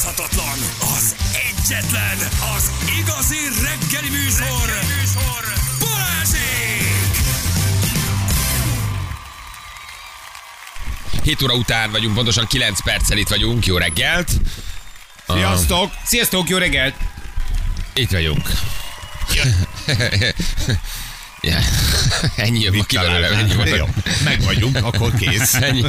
utánozhatatlan, 0.00 0.58
az 0.96 1.14
egyetlen, 1.32 2.18
az 2.56 2.70
igazi 2.98 3.36
reggeli 3.62 4.08
műsor, 4.08 4.66
reggeli 4.66 4.86
műsor. 5.00 5.52
Balázsék! 5.78 7.16
7 11.22 11.42
óra 11.42 11.54
után 11.54 11.90
vagyunk, 11.90 12.14
pontosan 12.14 12.46
9 12.46 12.82
perccel 12.82 13.18
itt 13.18 13.28
vagyunk. 13.28 13.66
Jó 13.66 13.76
reggelt! 13.76 14.30
Sziasztok! 15.28 15.92
Sziasztok, 16.04 16.48
jó 16.48 16.58
reggelt! 16.58 16.94
Itt 17.94 18.10
vagyunk. 18.10 18.50
Ja. 21.42 21.58
Ennyi 22.36 22.60
jön 22.60 22.74
ma 22.74 22.84
ki 22.84 22.96
belőle, 22.96 23.28
ennyi 23.28 23.54
van. 23.54 23.66
Jó, 23.66 23.88
meg 24.24 24.42
vagyunk, 24.42 24.76
akkor 24.76 25.14
kész. 25.14 25.54
Ennyi, 25.70 25.82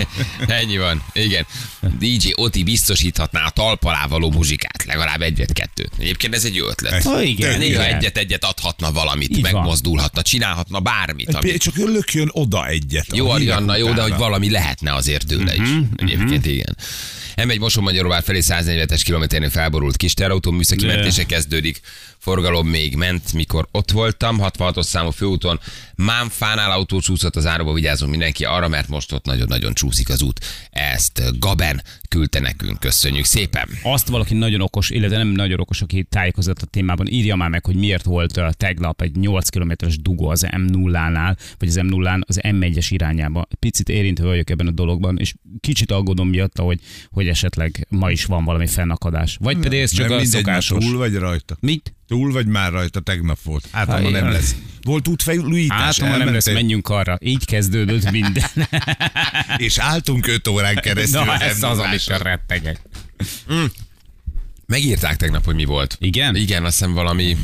ennyi 0.47 0.77
van, 0.77 1.03
igen. 1.13 1.45
DJ 1.99 2.31
Oti 2.35 2.63
biztosíthatná 2.63 3.45
a 3.45 3.49
talp 3.49 3.83
alá 3.83 4.05
való 4.07 4.31
muzsikát, 4.31 4.83
legalább 4.85 5.21
egyet-kettőt. 5.21 5.91
Egyébként 5.99 6.35
ez 6.35 6.43
egy 6.43 6.55
jó 6.55 6.67
ötlet. 6.67 7.05
Ó, 7.05 7.19
igen, 7.19 7.57
Néha 7.57 7.85
egyet-egyet 7.85 8.43
adhatna 8.43 8.91
valamit, 8.91 9.29
Így 9.29 9.41
van. 9.41 9.51
megmozdulhatna, 9.51 10.21
csinálhatna 10.21 10.79
bármit. 10.79 11.33
Ami... 11.33 11.57
Csak 11.57 11.75
lökjön 11.75 12.29
oda 12.31 12.67
egyet. 12.67 13.05
Jó, 13.15 13.29
Arianna, 13.29 13.77
jó, 13.77 13.93
de 13.93 14.01
hogy 14.01 14.15
valami 14.15 14.49
lehetne 14.49 14.93
azért 14.93 15.27
tőle 15.27 15.55
is. 15.55 15.69
Egyébként 15.95 16.45
igen. 16.45 16.77
M1 17.35 17.59
Mosonmagyaróvár 17.59 18.23
felé 18.23 18.39
140-es 18.43 19.01
kilométernél 19.03 19.49
felborult 19.49 19.97
kis 19.97 20.13
terautó, 20.13 20.51
műszaki 20.51 20.85
mentése 20.85 21.23
kezdődik. 21.23 21.81
Forgalom 22.21 22.67
még 22.67 22.95
ment, 22.95 23.33
mikor 23.33 23.67
ott 23.71 23.91
voltam. 23.91 24.37
66-os 24.41 24.81
számú 24.83 25.09
főúton 25.09 25.59
Mámfánál 25.95 26.71
autó 26.71 26.99
csúszott 26.99 27.35
az 27.35 27.45
áróba, 27.45 27.73
vigyázzunk 27.73 28.11
mindenki 28.11 28.45
arra, 28.45 28.67
mert 28.67 28.87
most 28.87 29.11
ott 29.11 29.25
nagyon-nagyon 29.25 29.73
csúszik 29.73 30.09
az 30.09 30.21
út. 30.21 30.45
Ezt 30.69 31.39
Gaben 31.39 31.83
küldte 32.09 32.39
nekünk, 32.39 32.79
köszönjük 32.79 33.25
szépen. 33.25 33.69
Azt 33.83 34.07
valaki 34.07 34.33
nagyon 34.33 34.61
okos, 34.61 34.89
illetve 34.89 35.17
nem 35.17 35.27
nagyon 35.27 35.59
okos, 35.59 35.81
aki 35.81 36.03
tájékozott 36.09 36.61
a 36.61 36.65
témában, 36.65 37.07
írja 37.07 37.35
már 37.35 37.49
meg, 37.49 37.65
hogy 37.65 37.75
miért 37.75 38.03
volt 38.03 38.39
tegnap 38.57 39.01
egy 39.01 39.15
8 39.15 39.49
kilométeres 39.49 39.97
dugó 40.01 40.27
az 40.29 40.45
M0-nál, 40.51 41.37
vagy 41.57 41.67
az 41.67 41.79
M0-án 41.81 42.21
az 42.27 42.39
M1-es 42.43 42.87
irányába. 42.89 43.47
Picit 43.59 43.89
érintve 43.89 44.25
vagyok 44.25 44.49
ebben 44.49 44.67
a 44.67 44.71
dologban, 44.71 45.17
és 45.17 45.33
kicsit 45.59 45.91
aggódom 45.91 46.29
miatta, 46.29 46.63
hogy, 46.63 46.79
hogy 47.09 47.27
esetleg 47.27 47.85
ma 47.89 48.11
is 48.11 48.25
van 48.25 48.43
valami 48.43 48.67
fennakadás. 48.67 49.37
Vagy 49.39 49.57
pedig 49.57 49.79
ez 49.79 49.91
csak 49.91 50.07
Nem 50.07 50.17
a 50.17 50.21
mindegy, 50.21 50.39
szokásos. 50.43 50.85
túl 50.85 50.97
vagy 50.97 51.15
rajta. 51.15 51.57
Mit? 51.59 51.93
Túl 52.11 52.31
vagy 52.31 52.47
már 52.47 52.71
rajta, 52.71 52.99
tegnap 52.99 53.37
volt. 53.43 53.67
Hát, 53.71 53.87
ha 53.87 53.99
nem 54.09 54.29
lesz. 54.31 54.55
Volt 54.81 55.07
útfelújítás, 55.07 55.99
Hát, 55.99 56.09
ha 56.11 56.17
nem 56.17 56.33
lesz, 56.33 56.45
menjünk 56.45 56.89
arra. 56.89 57.17
Így 57.21 57.45
kezdődött 57.45 58.11
minden. 58.11 58.43
és 59.57 59.77
álltunk 59.77 60.27
5 60.27 60.47
órán 60.47 60.75
keresztül. 60.75 61.23
Na, 61.23 61.31
az 61.31 61.41
ez 61.41 61.63
az, 61.63 61.77
M0-áson. 61.77 61.85
amikor 61.87 62.25
rettegek. 62.25 62.81
Megírták 64.65 65.15
tegnap, 65.15 65.45
hogy 65.45 65.55
mi 65.55 65.65
volt. 65.65 65.97
Igen? 65.99 66.35
Igen, 66.35 66.65
azt 66.65 66.77
hiszem 66.77 66.93
valami... 66.93 67.37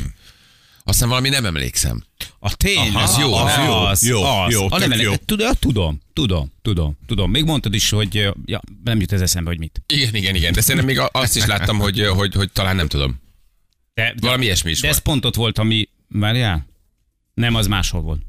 Azt 0.84 0.94
hiszem 0.96 1.08
valami 1.08 1.28
nem 1.28 1.44
emlékszem. 1.46 2.04
A 2.38 2.54
tény, 2.56 2.76
Aha, 2.94 3.02
az 3.02 3.18
jó, 3.18 3.34
az 3.34 3.56
nem? 3.56 3.64
jó, 3.66 3.72
az, 3.72 4.06
jó, 4.06 4.22
az. 4.22 4.52
jó, 4.52 4.64
a 4.64 4.68
tök 4.68 4.78
nem 4.78 4.92
elég- 4.92 5.04
jó. 5.04 5.14
Tudom, 5.16 5.52
tudom, 5.60 6.00
tudom, 6.12 6.52
tudom, 6.62 6.96
tudom. 7.06 7.30
Még 7.30 7.44
mondtad 7.44 7.74
is, 7.74 7.90
hogy 7.90 8.28
ja, 8.44 8.60
nem 8.84 9.00
jut 9.00 9.12
ez 9.12 9.20
eszembe, 9.20 9.50
hogy 9.50 9.58
mit. 9.58 9.82
Igen, 9.86 10.14
igen, 10.14 10.34
igen. 10.34 10.52
De 10.52 10.60
szerintem 10.60 10.86
még 10.86 11.00
azt 11.12 11.36
is 11.36 11.44
láttam, 11.46 11.78
hogy, 11.78 12.06
hogy, 12.06 12.34
hogy 12.34 12.52
talán 12.52 12.76
nem 12.76 12.88
tudom. 12.88 13.26
De, 13.98 14.14
Valami 14.20 14.44
ilyesmi 14.44 14.70
is 14.70 14.80
de 14.80 14.88
ez 14.88 14.92
volt. 14.92 15.04
pont 15.04 15.24
ott 15.24 15.34
volt, 15.34 15.58
ami... 15.58 15.88
Várjál? 16.08 16.66
Nem, 17.34 17.54
az 17.54 17.66
máshol 17.66 18.00
volt. 18.00 18.20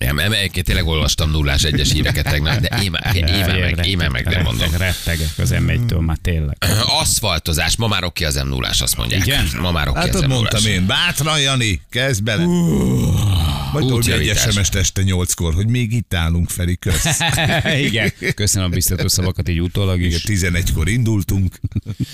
Nem, 0.00 0.16
nem, 0.16 0.32
tényleg 0.62 0.86
olvastam 0.86 1.30
nullás 1.30 1.62
egyes 1.62 1.92
híreket 1.92 2.24
tegnap, 2.24 2.58
de 2.58 2.68
már 2.90 3.14
meg, 3.46 3.96
már 3.96 4.08
meg 4.08 4.24
nem 4.24 4.42
mondom. 4.42 4.68
Rettegek, 4.76 5.28
az 5.38 5.54
M1-től 5.54 6.00
már 6.00 6.16
tényleg. 6.16 6.56
Aszfaltozás, 7.00 7.76
ma 7.76 7.86
már 7.86 8.04
oké 8.04 8.24
az 8.24 8.34
m 8.34 8.48
0 8.48 8.68
azt 8.68 8.96
mondják. 8.96 9.26
Igen? 9.26 9.48
Ma 9.60 9.70
már 9.70 9.88
oké 9.88 9.98
Hát 9.98 10.14
az 10.14 10.20
m 10.20 10.26
0 10.26 10.34
mondtam 10.40 10.66
én, 10.66 10.86
bátran 10.86 11.40
Jani, 11.40 11.80
kezd 11.90 12.22
bele. 12.22 12.44
Majd 13.72 13.86
dobj 13.86 14.12
egy. 14.12 14.36
SMS-t 14.36 14.74
este 14.74 15.02
8-kor, 15.04 15.54
hogy 15.54 15.66
még 15.66 15.92
itt 15.92 16.14
állunk, 16.14 16.50
Feri, 16.50 16.76
kösz. 16.76 17.18
Igen, 17.88 18.12
köszönöm 18.34 18.70
a 18.70 18.74
biztató 18.74 19.08
szavakat 19.08 19.48
így 19.48 19.60
utólag 19.60 20.00
Igen, 20.00 20.10
is. 20.10 20.22
11-kor 20.26 20.88
indultunk. 20.88 21.60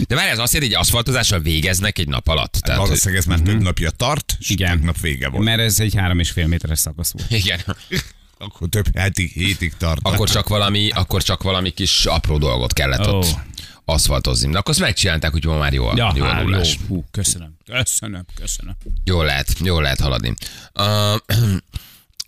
De 0.08 0.14
várj, 0.14 0.30
ez 0.30 0.38
azt 0.38 0.52
jelenti, 0.52 0.74
hogy 0.74 0.82
aszfaltozással 0.84 1.40
végeznek 1.40 1.98
egy 1.98 2.08
nap 2.08 2.28
alatt. 2.28 2.52
Tehát, 2.52 2.78
hogy- 2.80 2.88
Valószínűleg 2.88 3.22
ez 3.22 3.28
már 3.28 3.40
több 3.40 3.62
napja 3.62 3.90
tart, 3.90 4.36
és 4.38 4.50
Igen. 4.50 4.68
tegnap 4.70 5.00
vége 5.00 5.28
volt. 5.28 5.44
Mert 5.44 5.60
ez 5.60 5.80
egy 5.80 5.94
három 5.94 6.18
és 6.18 6.30
fél 6.30 6.46
méteres 6.46 6.78
szakasz 6.78 7.12
volt. 7.12 7.30
igen. 7.30 7.60
Akkor 8.38 8.68
több 8.68 8.96
hetig, 8.96 9.30
hétig 9.32 9.72
tart. 9.78 10.00
Akkor 10.02 10.28
csak 10.30 10.48
valami, 10.48 10.90
akkor 10.90 11.22
csak 11.22 11.42
valami 11.42 11.70
kis 11.70 12.04
apró 12.06 12.38
dolgot 12.38 12.72
kellett 12.72 13.06
Ó. 13.06 13.10
ott 13.18 13.26
aszfaltozni. 13.88 14.50
De 14.52 14.58
akkor 14.58 14.70
azt 14.70 14.80
megcsinálták, 14.80 15.30
hogy 15.32 15.44
ma 15.44 15.58
már 15.58 15.72
jó, 15.72 15.86
a- 15.86 15.92
Ja, 15.96 16.12
jó 16.16 16.24
a 16.24 16.28
hát, 16.28 16.44
jó. 16.48 16.60
Hú, 16.88 17.04
köszönöm. 17.10 17.56
Köszönöm, 17.66 18.24
köszönöm. 18.34 18.76
Jól 19.04 19.24
lehet, 19.24 19.52
jól 19.64 19.82
lehet 19.82 20.00
haladni. 20.00 20.34
Uh, 20.74 21.14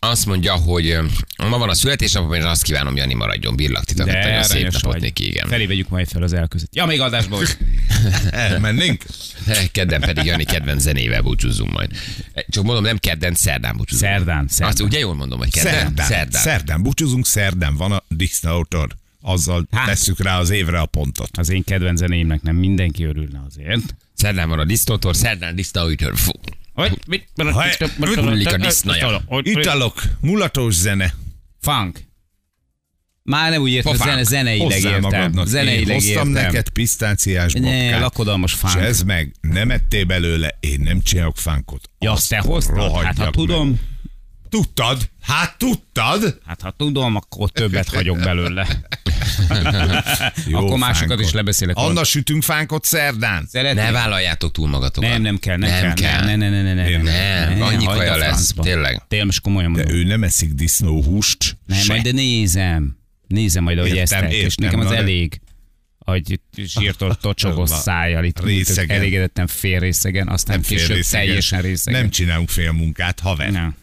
azt 0.01 0.27
mondja, 0.27 0.55
hogy 0.55 0.99
ma 1.37 1.59
van 1.59 1.69
a 1.69 1.75
születésnapom, 1.75 2.33
és 2.33 2.43
azt 2.43 2.63
kívánom, 2.63 2.97
Jani 2.97 3.15
maradjon 3.15 3.57
birlak 3.57 3.85
titeket. 3.85 4.25
Nagyon 4.25 4.43
szép 4.43 4.63
napot 4.65 4.93
vagy. 4.93 5.01
neki, 5.01 5.27
igen. 5.27 5.49
Felé 5.49 5.67
vegyük 5.67 5.89
majd 5.89 6.09
fel 6.09 6.23
az 6.23 6.33
elközött. 6.33 6.75
Ja, 6.75 6.87
még 6.87 7.01
adásba 7.01 7.37
vagy. 7.37 7.57
Elmennénk? 8.31 9.05
Kedden 9.73 10.01
pedig 10.01 10.25
Jani 10.25 10.45
kedvenc 10.45 10.83
zenével 10.83 11.23
búcsúzzunk 11.23 11.73
majd. 11.73 11.91
Csak 12.49 12.65
mondom, 12.65 12.85
nem 12.85 12.99
kedden, 12.99 13.35
szerdán 13.35 13.77
búcsúzzunk. 13.77 14.11
Szerdán, 14.13 14.49
szerdán. 14.49 14.69
Azt 14.69 14.83
ugye 14.83 14.99
jól 14.99 15.15
mondom, 15.15 15.39
hogy 15.39 15.53
kedden? 15.53 15.73
Szerdán. 15.75 16.07
Szerdán. 16.07 16.43
Szerdán. 16.43 16.83
Búcsúzunk, 16.83 17.27
szerdán 17.27 17.77
van 17.77 17.93
a 17.93 18.03
Disznautor. 18.09 18.97
Azzal 19.33 19.67
Hát. 19.71 19.87
tesszük 19.87 20.21
rá 20.23 20.39
az 20.39 20.51
évre 20.51 20.81
a 20.81 20.87
pontot. 20.87 21.31
Az 21.39 21.49
én 21.51 21.65
kedvenc 21.65 21.99
zenéimnek 21.99 22.43
nem 22.43 22.57
mindenki 22.57 23.05
örülne 23.05 23.43
azért. 23.47 23.95
Szerdán 24.15 24.49
van 24.49 24.59
a 24.59 24.65
disztótor, 24.65 25.17
szerdán 25.17 25.55
disztótor. 25.55 26.17
Fú. 26.17 26.31
Hogy? 26.75 26.99
Mit? 27.07 27.29
Hullik 28.17 28.53
a 28.53 28.57
disznaja. 28.57 29.23
Italok, 29.43 30.03
mulatos 30.21 30.75
zene. 30.75 31.15
Funk. 31.61 32.07
Már 33.23 33.51
nem 33.51 33.63
úgy 33.63 33.71
értem, 33.71 33.93
Fofánk. 33.93 34.11
zene, 34.11 34.23
zeneileg 34.25 34.73
Hozzá 34.73 34.89
értem. 34.89 35.01
magadnak. 35.01 35.47
Zeneileg 35.47 35.87
Én 35.89 35.93
hoztam 35.95 36.29
értem. 36.29 36.43
neked 36.45 36.69
pisztáciás 36.69 37.53
Ne, 37.53 37.61
babkát. 37.61 38.01
lakodalmas 38.01 38.53
És 38.53 38.59
fánk. 38.59 38.81
ez 38.81 39.03
meg 39.03 39.35
nem 39.41 39.71
ettél 39.71 40.05
belőle, 40.05 40.57
én 40.61 40.81
nem 40.81 41.01
csinálok 41.01 41.37
fánkot. 41.37 41.91
Ja, 41.99 42.13
azt 42.13 42.29
te 42.29 42.39
hoztad? 42.39 42.93
Hát 43.05 43.19
ha 43.19 43.31
tudom, 43.31 43.69
meg. 43.69 43.79
Tudtad? 44.49 45.11
Hát 45.23 45.55
tudtad? 45.59 46.39
hát 46.47 46.61
ha 46.63 46.71
tudom, 46.71 47.17
akkor 47.17 47.51
többet 47.51 47.89
hagyok 47.89 48.19
belőle. 48.19 48.67
Jó 50.47 50.59
akkor 50.59 50.79
másokat 50.79 51.09
fánkot. 51.09 51.21
is 51.27 51.33
lebeszélek. 51.33 51.77
Anna 51.77 52.05
sütünk 52.05 52.43
fánkot 52.43 52.85
szerdán. 52.85 53.47
Szeretnék? 53.51 53.85
Ne 53.85 53.91
vállaljátok 53.91 54.53
túl 54.53 54.69
magatokat. 54.69 55.11
Nem, 55.11 55.23
nem 55.23 55.39
kell, 55.39 55.57
nem, 55.57 55.71
Nem 55.71 55.95
kell. 55.95 56.11
kell. 56.11 56.25
Nem, 56.25 56.39
nem, 56.39 56.53
nem, 56.53 56.65
nem, 56.77 57.03
nem, 57.03 57.03
Nem, 57.55 57.63
annyi 57.63 57.85
kaja 57.85 58.17
lesz, 58.17 58.29
francba. 58.29 58.63
tényleg. 58.63 59.03
Tényleg, 59.09 59.27
most 59.27 59.41
komolyan 59.41 59.73
De 59.73 59.79
mondom. 59.83 59.97
ő 59.99 60.05
nem 60.05 60.23
eszik 60.23 60.53
disznóhúst. 60.53 61.59
Nem, 61.67 61.79
se. 61.79 61.93
majd 61.93 62.05
de 62.05 62.13
nézem. 62.13 62.97
Nézem 63.27 63.63
majd, 63.63 63.79
ahogy 63.79 63.95
Értem, 63.95 64.25
eztek, 64.25 64.33
és 64.33 64.55
nekem 64.55 64.81
az 64.81 64.89
de- 64.89 64.97
elég 64.97 65.41
hogy 65.99 66.41
zsírtól 66.57 67.15
tocsogos 67.15 67.71
szájjal 67.87 68.25
itt 68.25 68.45
részegen. 68.45 68.97
elégedettem 68.97 69.47
fél 69.47 69.79
részegen, 69.79 70.29
aztán 70.29 70.55
Nem 70.55 70.65
fél 70.65 70.79
később 70.79 70.97
részegen. 70.97 71.27
teljesen 71.27 71.61
részegen. 71.61 72.01
Nem 72.01 72.11
csinálunk 72.11 72.49
fél 72.49 72.73
munkát, 72.73 73.21
haver. 73.21 73.51
Nem. 73.51 73.75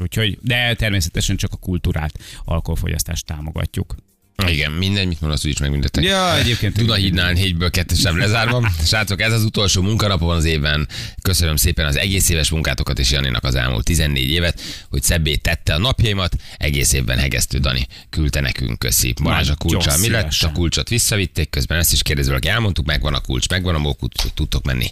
Úgyhogy, 0.00 0.38
de 0.42 0.74
természetesen 0.74 1.36
csak 1.36 1.52
a 1.52 1.56
kultúrát, 1.56 2.12
alkoholfogyasztást 2.44 3.26
támogatjuk. 3.26 3.94
Igen, 4.46 4.72
mindegy, 4.72 5.06
mit 5.06 5.20
mondasz, 5.20 5.44
úgyis 5.44 5.58
megműntetek. 5.58 6.04
Ja, 6.04 6.36
egyébként- 6.36 6.76
Dunahídnál 6.76 7.32
négyből 7.32 7.70
kettesem 7.70 8.18
lezárva. 8.18 8.68
Srácok, 8.84 9.20
ez 9.20 9.32
az 9.32 9.44
utolsó 9.44 9.82
munkanapon 9.82 10.36
az 10.36 10.44
évben. 10.44 10.88
Köszönöm 11.22 11.56
szépen 11.56 11.86
az 11.86 11.96
egész 11.96 12.28
éves 12.28 12.50
munkátokat 12.50 12.98
és 12.98 13.10
Janinak 13.10 13.44
az 13.44 13.54
elmúlt 13.54 13.84
14 13.84 14.30
évet, 14.30 14.60
hogy 14.90 15.02
szebbé 15.02 15.34
tette 15.36 15.74
a 15.74 15.78
napjaimat. 15.78 16.36
Egész 16.56 16.92
évben 16.92 17.18
hegesztő 17.18 17.58
Dani 17.58 17.86
küldte 18.10 18.40
nekünk, 18.40 18.78
köszi. 18.78 19.14
Balázs 19.22 19.48
a 19.48 19.54
kulcsal 19.54 19.98
mi 19.98 20.08
lett? 20.08 20.32
A 20.40 20.52
kulcsot 20.52 20.88
visszavitték, 20.88 21.50
közben 21.50 21.78
ezt 21.78 21.92
is 21.92 22.02
kérdező, 22.02 22.28
valaki 22.28 22.48
elmondtuk, 22.48 22.86
megvan 22.86 23.14
a 23.14 23.20
kulcs, 23.20 23.48
megvan 23.48 23.74
a 23.74 23.78
mókut, 23.78 24.32
tudtok 24.34 24.64
menni. 24.64 24.86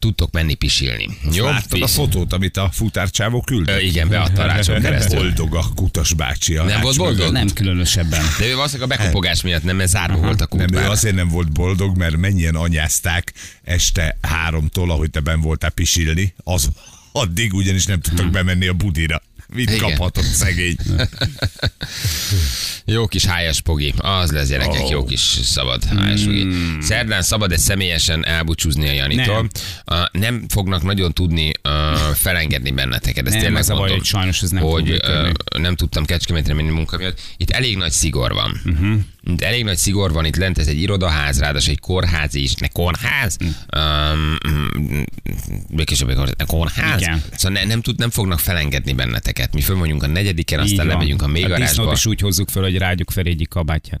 Tudtok 0.00 0.32
menni 0.32 0.54
pisilni. 0.54 1.08
Jó? 1.32 1.44
Láttad 1.44 1.82
a 1.82 1.86
fotót, 1.86 2.32
amit 2.32 2.56
a 2.56 2.70
futárcsávó 2.72 3.40
küldött? 3.42 3.76
Ö, 3.76 3.80
igen, 3.80 4.08
beadta 4.08 4.42
a 4.42 4.46
rácson 4.46 4.80
keresztül. 4.80 5.18
Boldog 5.18 5.54
a 5.54 5.64
kutas 5.74 6.12
bácsi. 6.12 6.56
A 6.56 6.64
Nem 6.64 6.80
volt 6.80 6.96
boldog? 6.96 7.32
Nem 7.32 7.48
különösebben. 7.48 8.22
De 8.38 8.46
ő 8.46 8.54
valószínűleg 8.54 8.90
a 8.90 8.96
bekopogás 8.96 9.42
miatt 9.42 9.62
nem, 9.62 9.76
mert 9.76 9.88
zárva 9.90 10.16
volt 10.16 10.40
a 10.40 10.48
Nem, 10.56 10.66
kút. 10.68 10.78
ő 10.78 10.88
azért 10.88 11.14
nem 11.14 11.28
volt 11.28 11.52
boldog, 11.52 11.96
mert 11.96 12.16
mennyien 12.16 12.54
anyázták 12.54 13.32
este 13.64 14.18
háromtól, 14.22 14.90
ahogy 14.90 15.10
te 15.10 15.20
ben 15.20 15.40
voltál 15.40 15.70
pisilni, 15.70 16.34
az 16.44 16.68
addig 17.12 17.54
ugyanis 17.54 17.84
nem 17.84 18.00
tudtak 18.00 18.30
bemenni 18.30 18.66
a 18.66 18.72
budira. 18.72 19.22
Mit 19.54 19.70
Igen. 19.70 19.78
kaphatott 19.78 20.24
szegény? 20.24 20.76
Jó 22.84 23.06
kis 23.06 23.24
hájas 23.24 23.60
pogi. 23.60 23.94
Az 23.96 24.30
lesz 24.30 24.48
gyerekek, 24.48 24.80
Oh. 24.80 24.90
jó 24.90 25.04
kis 25.04 25.20
szabad 25.42 25.84
hájas 25.84 26.22
pogi. 26.22 26.46
Szerdán 26.80 27.22
szabad 27.22 27.52
ezt 27.52 27.62
személyesen 27.62 28.26
elbúcsúzni 28.26 28.88
a 28.88 28.92
Janitól. 28.92 29.34
Nem. 29.34 29.48
Nem, 29.84 30.06
nem 30.12 30.44
fognak 30.48 30.82
nagyon 30.82 31.12
tudni 31.12 31.50
uh, 31.62 31.72
felengedni 32.14 32.70
benneteket. 32.70 33.24
Ezt 33.24 33.34
Nem, 33.34 33.42
tényleg 33.42 33.60
az 33.62 33.68
a 33.68 33.72
baj, 33.72 33.80
mondom, 33.80 33.98
hogy 33.98 34.06
sajnos 34.06 34.42
ez 34.42 34.50
nem 34.50 34.62
hogy 34.62 34.90
uh, 34.90 35.30
nem 35.58 35.76
tudtam 35.76 36.04
Kecskemétre 36.04 36.54
menni 36.54 36.70
munka 36.70 36.96
miatt. 36.96 37.20
Itt 37.36 37.50
elég 37.50 37.76
nagy 37.76 37.92
szigor 37.92 38.32
van. 38.32 38.60
Uh-huh. 38.64 39.00
Elég 39.38 39.64
nagy 39.64 39.76
szigor 39.76 40.12
van 40.12 40.24
itt 40.24 40.36
lent, 40.36 40.58
ez 40.58 40.66
egy 40.66 40.80
irodaház, 40.80 41.38
ráadásul 41.38 41.70
egy 41.72 41.80
kórház 41.80 42.34
is. 42.34 42.54
Ne 42.54 42.68
kórház? 42.68 43.36
Um, 43.76 44.36
még 45.68 45.86
később 45.86 46.08
egy 46.08 46.14
kórház. 46.16 46.34
Ne 46.38 46.44
kórház? 46.44 47.00
Igen. 47.00 47.22
Szóval 47.36 47.60
ne, 47.60 47.68
nem, 47.68 47.80
tud, 47.80 47.98
nem 47.98 48.10
fognak 48.10 48.38
felengedni 48.38 48.92
benneteket. 48.92 49.54
Mi 49.54 49.60
föl 49.60 49.76
vagyunk 49.76 50.02
a 50.02 50.06
negyediken, 50.06 50.58
aztán 50.60 50.86
lemegyünk 50.86 51.22
a 51.22 51.24
A 51.24 51.28
mélygarázsba. 51.28 51.64
disznót 51.66 51.92
is 51.96 52.06
úgy 52.06 52.20
hozzuk 52.20 52.48
fel, 52.48 52.62
hogy 52.62 52.76
rágyuk 52.78 53.10
fel 53.10 53.24
egyik 53.24 53.48
kabátját. 53.48 54.00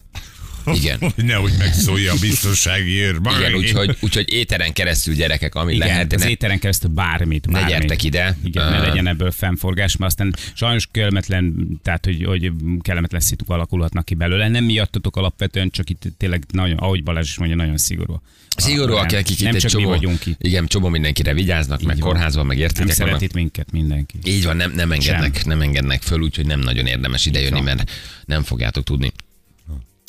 Igen. 0.64 0.98
Hogy 1.14 1.24
nehogy 1.24 1.52
megszólja 1.58 2.12
a 2.12 2.16
biztonsági 2.20 2.98
őr. 2.98 3.20
Igen, 3.38 3.54
úgyhogy, 3.54 3.96
úgyhogy 4.00 4.32
éteren 4.32 4.72
keresztül 4.72 5.14
gyerekek, 5.14 5.54
ami 5.54 5.74
Igen, 5.74 5.86
lehet. 5.86 6.12
az 6.12 6.20
ne- 6.22 6.28
éteren 6.28 6.58
keresztül 6.58 6.90
bármit, 6.90 7.46
Ne 7.46 7.52
bármit. 7.52 7.70
gyertek 7.70 8.02
ide. 8.02 8.36
Igen, 8.44 8.70
ne 8.70 8.78
Ö, 8.78 8.86
legyen 8.86 9.06
ebből 9.06 9.30
fennforgás, 9.30 9.96
mert 9.96 10.10
aztán 10.12 10.34
sajnos 10.54 10.88
kellemetlen, 10.90 11.68
tehát 11.82 12.04
hogy, 12.04 12.24
hogy 12.24 12.52
kellemetlen 12.80 13.20
szituk 13.20 13.48
alakulhatnak 13.48 14.04
ki 14.04 14.14
belőle. 14.14 14.48
Nem 14.48 14.64
miattatok 14.64 15.16
alapvetően, 15.16 15.70
csak 15.70 15.90
itt 15.90 16.02
tényleg 16.16 16.44
nagyon, 16.52 16.76
ahogy 16.78 17.02
Balázs 17.02 17.28
is 17.28 17.38
mondja, 17.38 17.56
nagyon 17.56 17.76
szigorú. 17.76 18.22
Szigorúak, 18.56 19.10
Nem- 19.10 19.20
akik 19.20 19.30
itt 19.40 19.44
nem 19.44 19.54
egy 19.54 19.60
csak 19.60 19.70
mi 19.72 19.78
csomó, 19.80 19.88
vagyunk 19.94 20.26
itt. 20.26 20.38
Igen, 20.42 20.66
csomó 20.66 20.88
mindenkire 20.88 21.34
vigyáznak, 21.34 21.82
meg 21.82 21.98
van. 21.98 22.08
kórházban, 22.10 22.46
meg 22.46 22.56
Nem 22.56 22.66
értékek 22.66 22.92
szeret 22.92 23.20
itt 23.20 23.32
minket 23.32 23.72
mindenki. 23.72 24.18
Így 24.24 24.44
van, 24.44 24.56
nem, 24.56 24.72
nem, 24.72 24.92
engednek, 24.92 25.44
nem 25.44 25.60
engednek 25.60 26.02
föl, 26.02 26.20
úgyhogy 26.20 26.46
nem 26.46 26.60
nagyon 26.60 26.86
érdemes 26.86 27.26
idejönni, 27.26 27.60
mert 27.60 27.90
nem 28.24 28.42
fogjátok 28.42 28.84
tudni 28.84 29.12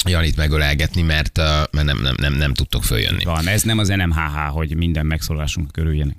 Janit 0.10 0.36
megölelgetni, 0.36 1.02
mert, 1.02 1.38
mert 1.72 1.84
nem, 1.84 2.02
nem, 2.02 2.16
nem, 2.18 2.34
nem 2.34 2.54
tudtok 2.54 2.84
följönni. 2.84 3.24
Van, 3.24 3.48
ez 3.48 3.62
nem 3.62 3.78
az 3.78 3.88
NMHH, 3.88 4.38
hogy 4.52 4.76
minden 4.76 5.06
megszólásunk 5.06 5.72
körüljenek. 5.72 6.18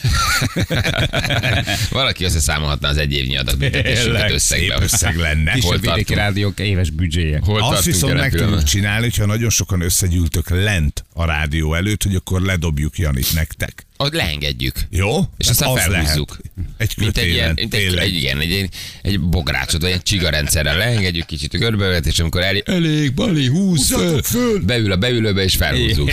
Valaki 1.90 2.24
összeszámolhatná 2.24 2.88
az 2.88 2.96
egy 2.96 3.12
évnyi 3.12 3.36
adatbüntetésünket 3.36 4.02
Tényleg, 4.04 4.30
összegbe. 4.32 4.74
Szép 4.74 4.82
összeg 4.82 5.16
lenne. 5.16 5.52
És 5.56 5.62
a 5.62 5.66
Hol 5.66 5.76
vidéki 5.76 5.96
tartunk? 5.96 6.18
rádiók 6.18 6.60
éves 6.60 6.90
büdzséje. 6.90 7.40
Hol 7.44 7.62
Azt 7.62 7.84
viszont 7.84 8.14
meg 8.14 8.32
tudjuk 8.32 8.62
csinálni, 8.62 9.02
hogyha 9.02 9.26
nagyon 9.26 9.50
sokan 9.50 9.80
összegyűltök 9.80 10.48
lent 10.50 11.04
a 11.12 11.24
rádió 11.24 11.74
előtt, 11.74 12.02
hogy 12.02 12.14
akkor 12.14 12.42
ledobjuk 12.42 12.98
Janit 12.98 13.34
nektek. 13.34 13.86
Ott 13.96 14.12
leengedjük. 14.12 14.74
Jó? 14.90 15.18
És 15.38 15.46
Ez 15.46 15.50
aztán 15.50 15.68
az 15.68 15.80
felhúzzuk. 15.80 16.28
lehet. 16.28 16.70
Egy 16.76 16.92
Mint 16.96 17.18
egy, 17.18 17.28
ilyen, 17.28 17.52
mint 17.54 17.74
egy, 17.74 17.96
egy, 17.96 18.14
igen, 18.14 18.40
egy, 18.40 18.52
egy, 18.52 18.68
egy 19.02 19.20
bográcsot, 19.20 19.80
vagy 19.82 19.90
egy 19.90 20.02
csigarendszerrel 20.02 20.76
leengedjük 20.76 21.26
kicsit 21.26 21.54
a 21.54 21.58
körbevet, 21.58 22.06
és 22.06 22.18
amikor 22.18 22.42
elég, 22.42 22.62
elég, 22.66 23.14
Bali, 23.14 23.46
húz 23.46 23.86
föl, 23.86 24.22
föl! 24.22 24.60
beül 24.60 24.92
a 24.92 24.96
beülőbe, 24.96 25.42
és 25.42 25.54
felhúzzuk. 25.56 26.10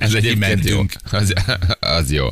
Ez 0.00 0.14
egyébként 0.14 0.68
jó. 0.68 0.84
Az, 1.10 1.32
az 1.80 2.12
jó. 2.12 2.26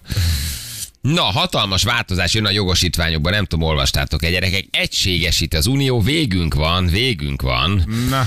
Na, 1.01 1.23
hatalmas 1.23 1.83
változás 1.83 2.35
jön 2.35 2.45
a 2.45 2.51
jogosítványokban, 2.51 3.33
nem 3.33 3.45
tudom, 3.45 3.69
olvastátok 3.69 4.25
egy 4.25 4.33
gyerekek. 4.33 4.65
Egységesít 4.71 5.55
az 5.55 5.67
Unió, 5.67 6.01
végünk 6.01 6.55
van, 6.55 6.87
végünk 6.87 7.43
van. 7.43 7.85
Na, 8.09 8.27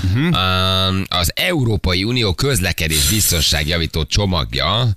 az 1.18 1.32
Európai 1.34 2.04
Unió 2.04 2.34
közlekedés 2.34 3.08
biztonságjavító 3.08 4.04
csomagja 4.04 4.94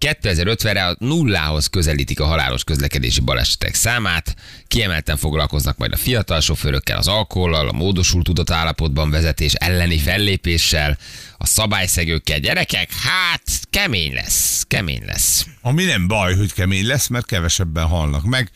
2050-re 0.00 0.86
a 0.86 0.96
nullához 0.98 1.66
közelítik 1.66 2.20
a 2.20 2.24
halálos 2.26 2.64
közlekedési 2.64 3.20
balesetek 3.20 3.74
számát, 3.74 4.36
kiemelten 4.68 5.16
foglalkoznak 5.16 5.76
majd 5.76 5.92
a 5.92 5.96
fiatal 5.96 6.40
sofőrökkel, 6.40 6.98
az 6.98 7.08
alkohollal, 7.08 7.68
a 7.68 7.72
módosult 7.72 8.24
tudott 8.24 8.50
állapotban 8.50 9.10
vezetés 9.10 9.52
elleni 9.52 9.98
fellépéssel, 9.98 10.98
a 11.38 11.46
szabályszegőkkel. 11.46 12.38
Gyerekek, 12.38 12.92
hát 12.92 13.42
kemény 13.70 14.12
lesz, 14.12 14.64
kemény 14.68 15.02
lesz. 15.06 15.46
ami 15.62 15.84
nem 15.84 16.06
baj, 16.06 16.34
hogy 16.36 16.52
kemény 16.52 16.86
lesz, 16.86 17.06
mert 17.06 17.26
kevesebben 17.26 17.86
halnak 17.86 18.24
meg, 18.24 18.50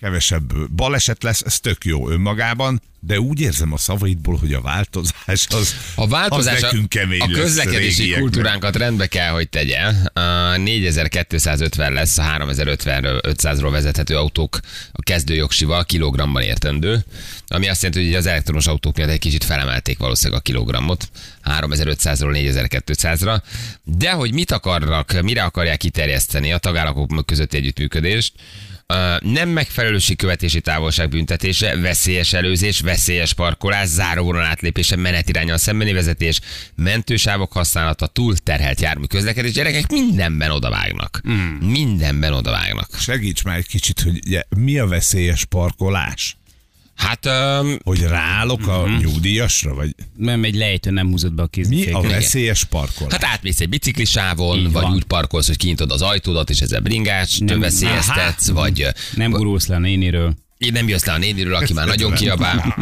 kevesebb 0.00 0.70
baleset 0.70 1.22
lesz, 1.22 1.40
ez 1.40 1.60
tök 1.60 1.84
jó 1.84 2.10
önmagában, 2.10 2.82
de 3.06 3.20
úgy 3.20 3.40
érzem 3.40 3.72
a 3.72 3.76
szavaidból, 3.76 4.36
hogy 4.36 4.52
a 4.52 4.60
változás 4.60 5.46
az, 5.48 5.74
A 5.94 6.08
változás 6.08 6.56
az 6.56 6.62
a, 6.62 6.66
nekünk 6.66 6.88
kemény 6.88 7.20
a 7.20 7.26
lesz 7.26 7.38
közlekedési 7.38 7.98
régieknek. 7.98 8.20
kultúránkat 8.20 8.76
rendbe 8.76 9.06
kell, 9.06 9.30
hogy 9.30 9.48
tegye. 9.48 9.80
A 10.12 10.56
4250 10.56 11.92
lesz 11.92 12.18
a 12.18 12.22
3050-ről 12.22 13.20
500-ról 13.22 13.68
vezethető 13.70 14.16
autók 14.16 14.60
a 14.92 15.02
kezdőjogsival 15.02 15.84
kilogramban 15.84 16.42
értendő, 16.42 17.04
ami 17.46 17.68
azt 17.68 17.82
jelenti, 17.82 18.04
hogy 18.04 18.14
az 18.14 18.26
elektromos 18.26 18.66
autók 18.66 18.96
miatt 18.96 19.10
egy 19.10 19.18
kicsit 19.18 19.44
felemelték 19.44 19.98
valószínűleg 19.98 20.38
a 20.38 20.42
kilogrammot 20.42 21.10
3500-ról 21.44 22.52
4200-ra. 22.56 23.42
De 23.82 24.10
hogy 24.10 24.32
mit 24.32 24.50
akarnak, 24.50 25.20
mire 25.22 25.42
akarják 25.42 25.78
kiterjeszteni 25.78 26.52
a 26.52 26.58
tagállamok 26.58 27.26
közötti 27.26 27.56
együttműködést, 27.56 28.32
nem 29.20 29.48
megfelelőség 29.48 30.16
követési 30.16 30.60
távolság 30.60 31.08
büntetése, 31.08 31.76
veszélyes 31.76 32.32
előzés, 32.32 32.80
veszélyes 32.80 33.32
parkolás, 33.32 33.88
záróvonal 33.88 34.44
átlépése, 34.44 34.96
menetirányal 34.96 35.56
szembeni 35.56 35.92
vezetés, 35.92 36.40
mentősávok 36.74 37.52
használata, 37.52 38.06
túlterhelt 38.06 38.80
jármű 38.80 39.04
közlekedés. 39.04 39.52
Gyerekek 39.52 39.90
mindenben 39.90 40.50
odavágnak. 40.50 41.20
Mm. 41.28 41.56
Mindenben 41.70 42.32
odavágnak. 42.32 42.88
Segíts 42.98 43.44
már 43.44 43.56
egy 43.56 43.66
kicsit, 43.66 44.00
hogy 44.00 44.20
ugye, 44.26 44.42
mi 44.56 44.78
a 44.78 44.86
veszélyes 44.86 45.44
parkolás? 45.44 46.36
Hát 46.96 47.26
um, 47.26 47.76
Hogy 47.84 48.00
ráállok 48.00 48.66
a 48.66 48.86
Mhm. 48.86 48.96
nyugdíjasra? 48.98 49.74
Vagy 49.74 49.94
Nem 50.16 50.44
egy 50.44 50.54
lejtő, 50.54 50.90
nem 50.90 51.06
húzod 51.10 51.32
be 51.32 51.42
a 51.42 51.48
mi 51.56 51.62
kéziféket. 51.62 51.94
a 51.94 52.00
veszélyes 52.00 52.64
parkolás? 52.64 53.12
hát 53.12 53.24
átmész 53.24 53.60
egy 53.60 53.68
biciklisávon, 53.68 54.58
Így 54.58 54.72
vagy 54.72 54.82
van. 54.82 54.92
úgy 54.92 55.04
parkolsz, 55.04 55.46
hogy 55.46 55.56
kinyitod 55.56 55.90
az 55.90 56.02
ajtódat, 56.02 56.50
és 56.50 56.60
ezzel 56.60 56.80
bringást 56.80 57.40
Nem- 57.44 57.60
veszélyeztetsz, 57.60 58.48
vagy 58.48 58.86
Nem 59.14 59.30
gurulsz 59.30 59.66
le 59.66 59.76
a 59.76 59.78
néniről. 59.78 60.34
Én 60.58 60.72
nem 60.72 60.88
jössz 60.88 61.04
le 61.04 61.12
a 61.12 61.18
néniről, 61.18 61.54
aki 61.54 61.72
már 61.72 61.86
nagyon 61.86 62.12
kiabál. 62.12 62.76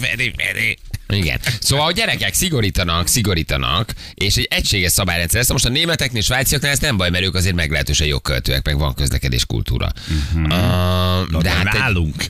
Veri, 0.00 0.32
veri. 0.36 0.78
Igen. 1.08 1.38
Szóval 1.60 1.86
a 1.86 1.92
gyerekek 1.92 2.34
szigorítanak, 2.34 3.06
szigorítanak, 3.06 3.94
és 4.14 4.36
egy 4.36 4.46
egységes 4.50 4.92
szabályrendszer 4.92 5.38
lesz. 5.40 5.50
Most 5.50 5.64
a 5.64 5.68
németeknél, 5.68 6.22
svájciaknál 6.22 6.70
ez 6.70 6.78
nem 6.78 6.96
baj, 6.96 7.10
mert 7.10 7.24
ők 7.24 7.34
azért 7.34 7.54
meglehetősen 7.54 8.06
jogköltőek, 8.06 8.64
meg 8.64 8.78
van 8.78 8.94
közlekedés 8.94 9.46
kultúra. 9.46 9.92
Uh-huh. 10.08 10.42
Uh, 10.42 11.30
Na, 11.30 11.38
de 11.38 11.38
de 11.42 11.50
hát 11.50 11.74
egy, 11.74 11.80
nálunk. 11.80 12.24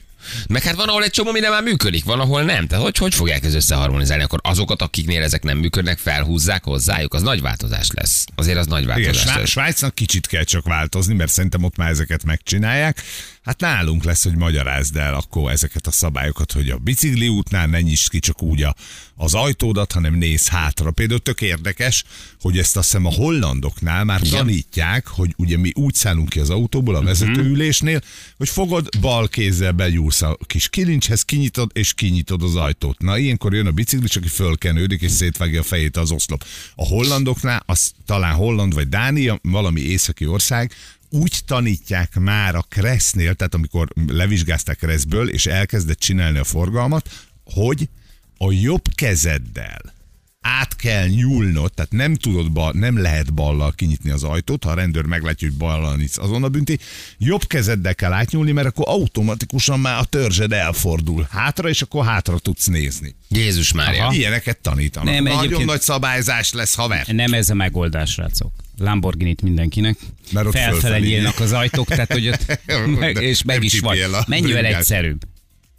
Meg 0.48 0.62
hát 0.62 0.74
van, 0.74 0.88
ahol 0.88 1.04
egy 1.04 1.10
csomó 1.10 1.32
minden 1.32 1.50
már 1.50 1.62
működik, 1.62 2.04
van, 2.04 2.20
ahol 2.20 2.42
nem. 2.42 2.66
Tehát 2.66 2.84
hogy, 2.84 2.96
hogy 2.96 3.14
fogják 3.14 3.44
ez 3.44 3.54
összeharmonizálni? 3.54 4.22
Akkor 4.22 4.40
azokat, 4.42 4.82
akiknél 4.82 5.22
ezek 5.22 5.42
nem 5.42 5.58
működnek, 5.58 5.98
felhúzzák 5.98 6.64
hozzájuk, 6.64 7.14
az 7.14 7.22
nagy 7.22 7.40
változás 7.40 7.88
lesz. 7.94 8.24
Azért 8.34 8.58
az 8.58 8.66
nagy 8.66 8.82
Igen, 8.82 8.94
változás 8.94 9.22
Svá- 9.22 9.36
lesz. 9.36 9.48
Svájcnak 9.48 9.94
kicsit 9.94 10.26
kell 10.26 10.44
csak 10.44 10.64
változni, 10.64 11.14
mert 11.14 11.30
szerintem 11.30 11.64
ott 11.64 11.76
már 11.76 11.90
ezeket 11.90 12.24
megcsinálják. 12.24 13.02
Hát 13.48 13.60
nálunk 13.60 14.04
lesz, 14.04 14.24
hogy 14.24 14.36
magyarázd 14.36 14.96
el 14.96 15.14
akkor 15.14 15.50
ezeket 15.50 15.86
a 15.86 15.90
szabályokat, 15.90 16.52
hogy 16.52 16.70
a 16.70 16.76
bicikli 16.76 17.28
útnál 17.28 17.66
ne 17.66 17.80
nyisd 17.80 18.08
ki 18.08 18.18
csak 18.18 18.42
úgy 18.42 18.62
a, 18.62 18.74
az 19.14 19.34
ajtódat, 19.34 19.92
hanem 19.92 20.14
néz 20.14 20.48
hátra. 20.48 20.90
Például 20.90 21.20
tök 21.20 21.40
érdekes, 21.40 22.04
hogy 22.40 22.58
ezt 22.58 22.76
azt 22.76 22.86
hiszem 22.90 23.06
a 23.06 23.12
hollandoknál 23.12 24.04
már 24.04 24.20
Igen. 24.24 24.38
tanítják, 24.38 25.06
hogy 25.06 25.34
ugye 25.36 25.56
mi 25.56 25.72
úgy 25.74 25.94
szállunk 25.94 26.28
ki 26.28 26.40
az 26.40 26.50
autóból 26.50 26.94
a 26.94 27.02
vezetőülésnél, 27.02 28.00
hogy 28.36 28.48
fogod 28.48 28.88
bal 29.00 29.28
kézzel 29.28 29.72
begyúrsz 29.72 30.22
a 30.22 30.38
kis 30.46 30.68
kilincshez, 30.68 31.22
kinyitod 31.22 31.70
és 31.74 31.94
kinyitod 31.94 32.42
az 32.42 32.56
ajtót. 32.56 32.98
Na 32.98 33.18
ilyenkor 33.18 33.54
jön 33.54 33.66
a 33.66 33.72
biciklis, 33.72 34.16
aki 34.16 34.28
fölkenődik 34.28 35.00
és 35.00 35.10
szétvágja 35.10 35.60
a 35.60 35.62
fejét 35.64 35.96
az 35.96 36.10
oszlop. 36.10 36.44
A 36.74 36.86
hollandoknál, 36.86 37.62
az 37.66 37.92
talán 38.06 38.34
Holland 38.34 38.74
vagy 38.74 38.88
Dánia, 38.88 39.38
valami 39.42 39.80
északi 39.80 40.26
ország, 40.26 40.72
úgy 41.10 41.38
tanítják 41.46 42.18
már 42.18 42.54
a 42.54 42.64
Kresznél, 42.68 43.34
tehát 43.34 43.54
amikor 43.54 43.88
levizsgázták 44.06 44.76
Kreszből, 44.76 45.28
és 45.28 45.46
elkezdett 45.46 45.98
csinálni 45.98 46.38
a 46.38 46.44
forgalmat, 46.44 47.10
hogy 47.44 47.88
a 48.36 48.52
jobb 48.52 48.82
kezeddel 48.94 49.96
át 50.40 50.76
kell 50.76 51.06
nyúlnod, 51.06 51.72
tehát 51.72 51.92
nem 51.92 52.14
tudod, 52.14 52.52
bal, 52.52 52.72
nem 52.74 52.98
lehet 52.98 53.34
ballal 53.34 53.72
kinyitni 53.72 54.10
az 54.10 54.22
ajtót, 54.22 54.64
ha 54.64 54.70
a 54.70 54.74
rendőr 54.74 55.04
meglátja, 55.04 55.48
hogy 55.48 55.56
ballal 55.56 55.96
nyitsz, 55.96 56.18
azon 56.18 56.44
a 56.44 56.48
bünti. 56.48 56.78
Jobb 57.18 57.46
kezeddel 57.46 57.94
kell 57.94 58.12
átnyúlni, 58.12 58.52
mert 58.52 58.66
akkor 58.66 58.84
automatikusan 58.88 59.80
már 59.80 59.98
a 59.98 60.04
törzsed 60.04 60.52
elfordul 60.52 61.26
hátra, 61.30 61.68
és 61.68 61.82
akkor 61.82 62.04
hátra 62.04 62.38
tudsz 62.38 62.66
nézni. 62.66 63.14
Jézus 63.28 63.72
Mária. 63.72 64.08
Ilyeneket 64.12 64.58
tanítanak. 64.58 65.14
Nem, 65.14 65.22
Nagyon 65.22 65.38
egyébként- 65.38 65.68
nagy 65.68 65.80
szabályzás 65.80 66.52
lesz, 66.52 66.74
haver. 66.74 67.06
Nem 67.06 67.32
ez 67.32 67.50
a 67.50 67.54
megoldás, 67.54 68.16
rácok. 68.16 68.52
Lamborghini-t 68.78 69.42
mindenkinek. 69.42 69.96
Mert 70.32 70.46
ott 70.46 70.52
Felfele 70.52 70.98
nyílnak 70.98 71.40
az 71.40 71.52
ajtók, 71.52 71.86
tehát 71.86 72.12
hogy 72.12 72.28
ott 72.28 72.60
meg, 72.98 73.22
és 73.22 73.42
meg 73.42 73.64
is 73.64 73.80
vagy. 73.80 74.04
Mennyivel 74.26 74.64
egyszerűbb? 74.64 75.20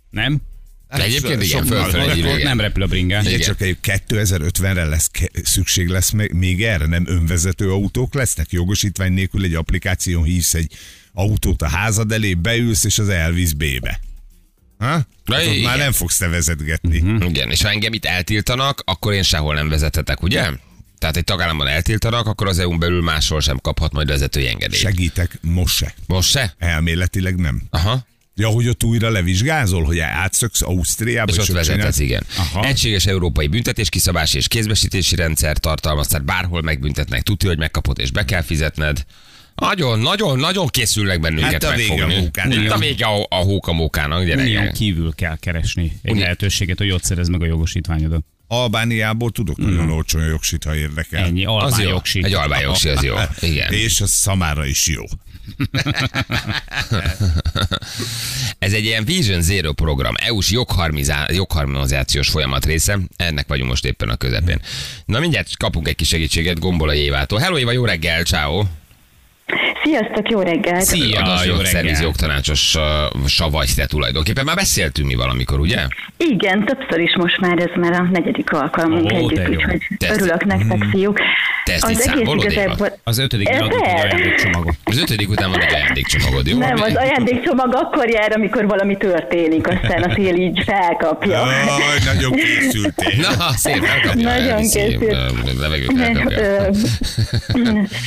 Nem? 0.10 0.42
De 0.96 1.04
egyébként 1.04 1.44
igen, 1.44 1.66
fölfelé 1.66 2.44
nem 2.44 2.60
repül 2.60 2.84
a 2.84 2.88
bringás. 2.88 3.26
Igen. 3.26 3.34
Igen. 3.40 3.48
Csak 3.48 3.62
egy 3.62 3.78
2050-re 4.08 4.86
lesz 4.86 5.08
ke- 5.08 5.32
szükség 5.46 5.88
lesz 5.88 6.12
még, 6.34 6.64
erre, 6.64 6.86
nem 6.86 7.04
önvezető 7.08 7.72
autók 7.72 8.14
lesznek, 8.14 8.52
jogosítvány 8.52 9.14
nélkül 9.14 9.44
egy 9.44 9.54
applikáción 9.54 10.24
hívsz 10.24 10.54
egy 10.54 10.74
autót 11.14 11.62
a 11.62 11.68
házad 11.68 12.12
elé, 12.12 12.34
beülsz, 12.34 12.84
és 12.84 13.00
az 13.00 13.10
elvisz 13.10 13.52
B-be. 13.52 14.00
Ha? 14.78 15.06
Na, 15.26 15.36
Hát 15.36 15.46
ott 15.46 15.54
igen. 15.54 15.70
már 15.70 15.78
nem 15.78 15.92
fogsz 15.92 16.18
te 16.18 16.28
vezetgetni. 16.28 17.00
Uh-huh. 17.00 17.30
Igen, 17.30 17.52
és 17.52 17.62
ha 17.62 17.70
engem 17.70 17.94
itt 17.94 18.06
eltiltanak, 18.06 18.82
akkor 18.86 19.14
én 19.14 19.24
sehol 19.24 19.56
nem 19.56 19.70
vezethetek, 19.70 20.22
ugye? 20.24 20.50
Tehát 21.00 21.18
egy 21.18 21.24
tagállamban 21.24 21.68
eltiltanak, 21.68 22.28
akkor 22.28 22.48
az 22.48 22.60
EU-n 22.60 22.80
belül 22.80 23.02
máshol 23.02 23.42
sem 23.42 23.58
kaphat 23.58 23.92
majd 23.92 24.08
vezetői 24.08 24.48
engedélyt. 24.48 24.82
Segítek, 24.82 25.38
most 25.42 25.76
se. 25.76 25.94
Most 26.08 26.30
se? 26.30 26.54
Elméletileg 26.58 27.36
nem. 27.36 27.62
Aha. 27.70 28.08
Ja, 28.36 28.48
hogy 28.48 28.68
ott 28.68 28.84
újra 28.84 29.10
levizsgázol, 29.10 29.84
hogy 29.84 30.00
átszöksz 30.00 30.62
Ausztriába, 30.62 31.32
És 31.32 31.38
ott 31.38 31.56
ott 31.58 31.64
csinálsz? 31.64 32.00
igen. 32.00 32.24
Aha. 32.38 32.66
Egységes 32.66 33.06
európai 33.06 33.48
büntetéskiszabási 33.48 34.38
és 34.38 34.48
kézbesítési 34.48 35.16
rendszer 35.16 35.58
tartalmaz, 35.58 36.08
tehát 36.08 36.26
bárhol 36.26 36.62
megbüntetnek, 36.62 37.22
tudja, 37.22 37.50
hogy 37.50 37.58
megkapod 37.58 38.00
és 38.00 38.12
be 38.12 38.26
kell 38.26 38.42
fizetned. 38.42 39.06
Nagyon, 39.56 40.00
nagyon, 40.00 40.40
nagyon 40.40 40.68
készülnek 40.68 41.20
bennünket 41.20 41.52
Hát 41.52 41.74
a 41.74 41.76
vége 41.76 41.90
megfogni. 41.96 42.16
a 42.16 42.20
mókának. 42.22 42.64
Itt 42.64 42.70
a 42.72 42.78
vége 42.78 43.06
a, 43.06 43.26
a 43.30 43.36
hókamókának, 43.36 44.20
Unión 44.20 44.46
gyerekek. 44.46 44.74
kívül 44.74 45.14
kell 45.16 45.38
keresni 45.38 46.00
egy 46.02 46.12
Uni- 46.12 46.20
lehetőséget, 46.20 46.78
hogy 46.78 46.92
ott 46.92 47.04
szerez 47.04 47.28
meg 47.28 47.42
a 47.42 47.46
jogosítványodat. 47.46 48.24
Albániából 48.52 49.32
tudok 49.32 49.58
nagyon 49.58 49.92
olcsón 49.92 50.26
jogsit, 50.26 50.64
ha 50.64 50.76
érdekel. 50.76 51.24
Ennyi, 51.26 51.46
Az 51.46 51.52
albán 51.64 51.82
jó. 51.82 51.90
jogsit. 51.90 52.26
Egy 52.26 52.34
albán 52.34 52.62
jogsi, 52.62 52.90
az 52.90 53.04
jó. 53.04 53.16
Igen. 53.50 53.74
És 53.74 54.02
a 54.02 54.08
szamára 54.08 54.66
is 54.66 54.88
jó. 54.88 55.04
Ez 58.60 58.74
egy 58.74 58.84
ilyen 58.86 59.06
Vision 59.06 59.42
Zero 59.42 59.74
program, 59.74 60.14
EU-s 60.18 60.52
jogharmonizációs 61.28 62.30
folyamat 62.30 62.66
része, 62.66 63.00
ennek 63.16 63.48
vagyunk 63.48 63.70
most 63.70 63.86
éppen 63.86 64.10
a 64.10 64.16
közepén. 64.16 64.62
Na 65.06 65.20
mindjárt 65.20 65.58
kapunk 65.58 65.88
egy 65.88 65.96
kis 65.96 66.08
segítséget 66.08 66.60
Gombola 66.60 66.94
Évától. 66.94 67.40
Hello 67.40 67.58
Éva, 67.58 67.72
jó 67.72 67.86
reggel, 67.86 68.24
ciao. 68.24 68.64
Sziasztok, 69.84 70.30
jó 70.30 70.40
reggelt! 70.42 70.82
Szia, 70.82 71.22
Az 71.22 71.46
jó 71.46 71.54
jogszerviz 71.54 71.90
reggel. 71.92 72.04
jogtanácsos 72.04 72.76
uh, 72.76 73.28
sa 73.28 73.50
vagy 73.50 73.70
te 73.76 73.86
tulajdonképpen. 73.86 74.46
Már 74.46 74.56
beszéltünk 74.56 75.08
mi 75.08 75.16
valamikor, 75.16 75.60
ugye? 75.60 75.78
Igen, 76.18 76.66
többször 76.66 77.00
is 77.00 77.16
most 77.18 77.40
már 77.40 77.58
ez 77.60 77.82
már 77.82 77.94
a 77.94 78.08
negyedik 78.12 78.52
alkalmunk 78.54 79.12
Ó, 79.14 79.16
együtt, 79.16 79.50
úgyhogy 79.50 79.82
örülök 80.10 80.46
nektek, 80.46 80.84
fiúk. 80.92 81.20
Te 81.64 81.74
ezt 81.74 81.90
így 81.90 81.96
számolod, 81.98 82.52
Éva? 82.52 82.88
Az 83.04 83.18
ötödik 83.18 83.50
Ez 83.50 83.62
adott 83.62 83.74
egy 83.86 83.88
el. 83.88 83.96
ajándékcsomagot. 83.96 84.76
Az 84.84 84.98
ötödik 85.02 85.30
után 85.30 85.50
van 85.50 85.60
egy 85.62 85.74
ajándékcsomagod, 85.74 86.48
jó? 86.48 86.58
Nem, 86.58 86.82
az 86.82 86.96
ajándékcsomag 86.96 87.74
akkor 87.76 88.10
jár, 88.10 88.32
amikor 88.36 88.68
valami 88.68 88.98
történik, 88.98 89.68
aztán 89.68 90.04
a 90.04 90.14
tél 90.14 90.36
így 90.36 90.64
felkapja. 90.66 91.42
Aj, 91.42 91.54
nagyon 92.06 92.32
készültél. 92.32 93.12
Na, 93.38 93.52
szép, 93.56 93.84
elkapja. 93.84 94.24
Nagyon 94.24 94.58
készült. 94.58 95.16
Levegőt 95.60 96.00
elkapja. 96.02 96.70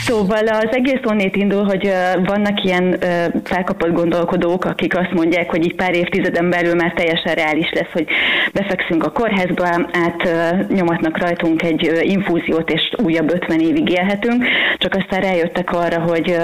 Szóval 0.04 0.46
az 0.46 0.68
egész 0.70 1.00
onnét 1.02 1.31
indul, 1.36 1.64
hogy 1.64 1.92
vannak 2.24 2.64
ilyen 2.64 2.98
felkapott 3.44 3.92
gondolkodók, 3.92 4.64
akik 4.64 4.98
azt 4.98 5.12
mondják, 5.12 5.50
hogy 5.50 5.64
így 5.64 5.74
pár 5.74 5.94
évtizeden 5.94 6.50
belül 6.50 6.74
már 6.74 6.92
teljesen 6.92 7.34
reális 7.34 7.70
lesz, 7.72 7.92
hogy 7.92 8.06
befekszünk 8.52 9.04
a 9.04 9.10
kórházba, 9.10 9.64
át 9.92 10.28
nyomatnak 10.68 11.18
rajtunk 11.18 11.62
egy 11.62 11.90
infúziót, 12.02 12.70
és 12.70 12.90
újabb 13.02 13.32
50 13.32 13.60
évig 13.60 13.88
élhetünk, 13.88 14.44
csak 14.78 14.94
aztán 14.94 15.20
rájöttek 15.20 15.72
arra, 15.72 16.00
hogy 16.00 16.36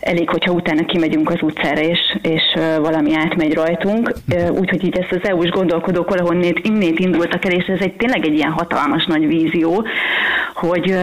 elég, 0.00 0.28
hogyha 0.28 0.52
utána 0.52 0.84
kimegyünk 0.84 1.30
az 1.30 1.42
utcára, 1.42 1.80
és, 1.80 2.16
és 2.22 2.42
valami 2.80 3.14
átmegy 3.14 3.54
rajtunk. 3.54 4.12
Úgyhogy 4.58 4.84
így 4.84 4.98
ezt 4.98 5.12
az 5.22 5.28
EU-s 5.28 5.48
gondolkodók 5.48 6.08
valahol 6.08 6.42
innét, 6.62 6.98
indultak 6.98 7.44
el, 7.44 7.52
és 7.52 7.66
ez 7.66 7.80
egy 7.80 7.92
tényleg 7.92 8.24
egy 8.24 8.34
ilyen 8.34 8.50
hatalmas 8.50 9.06
nagy 9.06 9.26
vízió, 9.26 9.86
hogy 10.54 10.90
ö, 10.90 11.00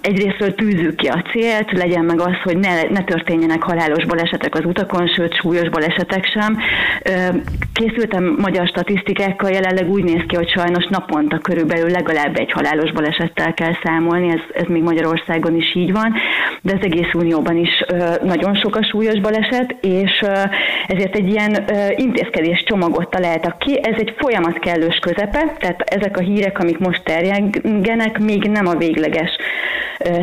egyrésztről 0.00 0.54
tűzzük 0.54 0.96
ki 0.96 1.06
a 1.06 1.24
célt, 1.32 1.72
legyen 1.72 2.04
meg 2.04 2.20
az, 2.20 2.36
hogy 2.44 2.57
ne, 2.60 2.82
ne 2.82 3.04
történjenek 3.04 3.62
halálos 3.62 4.04
balesetek 4.04 4.54
az 4.54 4.64
utakon, 4.64 5.06
sőt 5.06 5.34
súlyos 5.34 5.68
balesetek 5.68 6.24
sem. 6.26 6.58
Készültem 7.72 8.36
magyar 8.40 8.66
statisztikákkal, 8.66 9.50
jelenleg 9.50 9.90
úgy 9.90 10.04
néz 10.04 10.22
ki, 10.26 10.36
hogy 10.36 10.48
sajnos 10.48 10.86
naponta 10.86 11.38
körülbelül 11.38 11.90
legalább 11.90 12.36
egy 12.36 12.52
halálos 12.52 12.92
balesettel 12.92 13.54
kell 13.54 13.72
számolni, 13.82 14.28
ez, 14.28 14.62
ez 14.62 14.66
még 14.68 14.82
Magyarországon 14.82 15.56
is 15.56 15.74
így 15.74 15.92
van, 15.92 16.14
de 16.62 16.72
az 16.72 16.84
egész 16.84 17.12
Unióban 17.14 17.56
is 17.56 17.84
nagyon 18.22 18.54
sok 18.54 18.76
a 18.76 18.84
súlyos 18.84 19.20
baleset, 19.20 19.76
és 19.80 20.24
ezért 20.86 21.16
egy 21.16 21.28
ilyen 21.28 21.64
intézkedés 21.96 22.62
csomagot 22.66 23.10
találtak 23.10 23.58
ki. 23.58 23.78
Ez 23.82 23.94
egy 23.98 24.14
folyamat 24.18 24.58
kellős 24.58 24.98
közepe, 24.98 25.54
tehát 25.58 25.80
ezek 25.80 26.16
a 26.16 26.20
hírek, 26.20 26.58
amik 26.58 26.78
most 26.78 27.04
terjengenek, 27.04 28.18
még 28.18 28.42
nem 28.42 28.66
a 28.66 28.76
végleges 28.76 29.30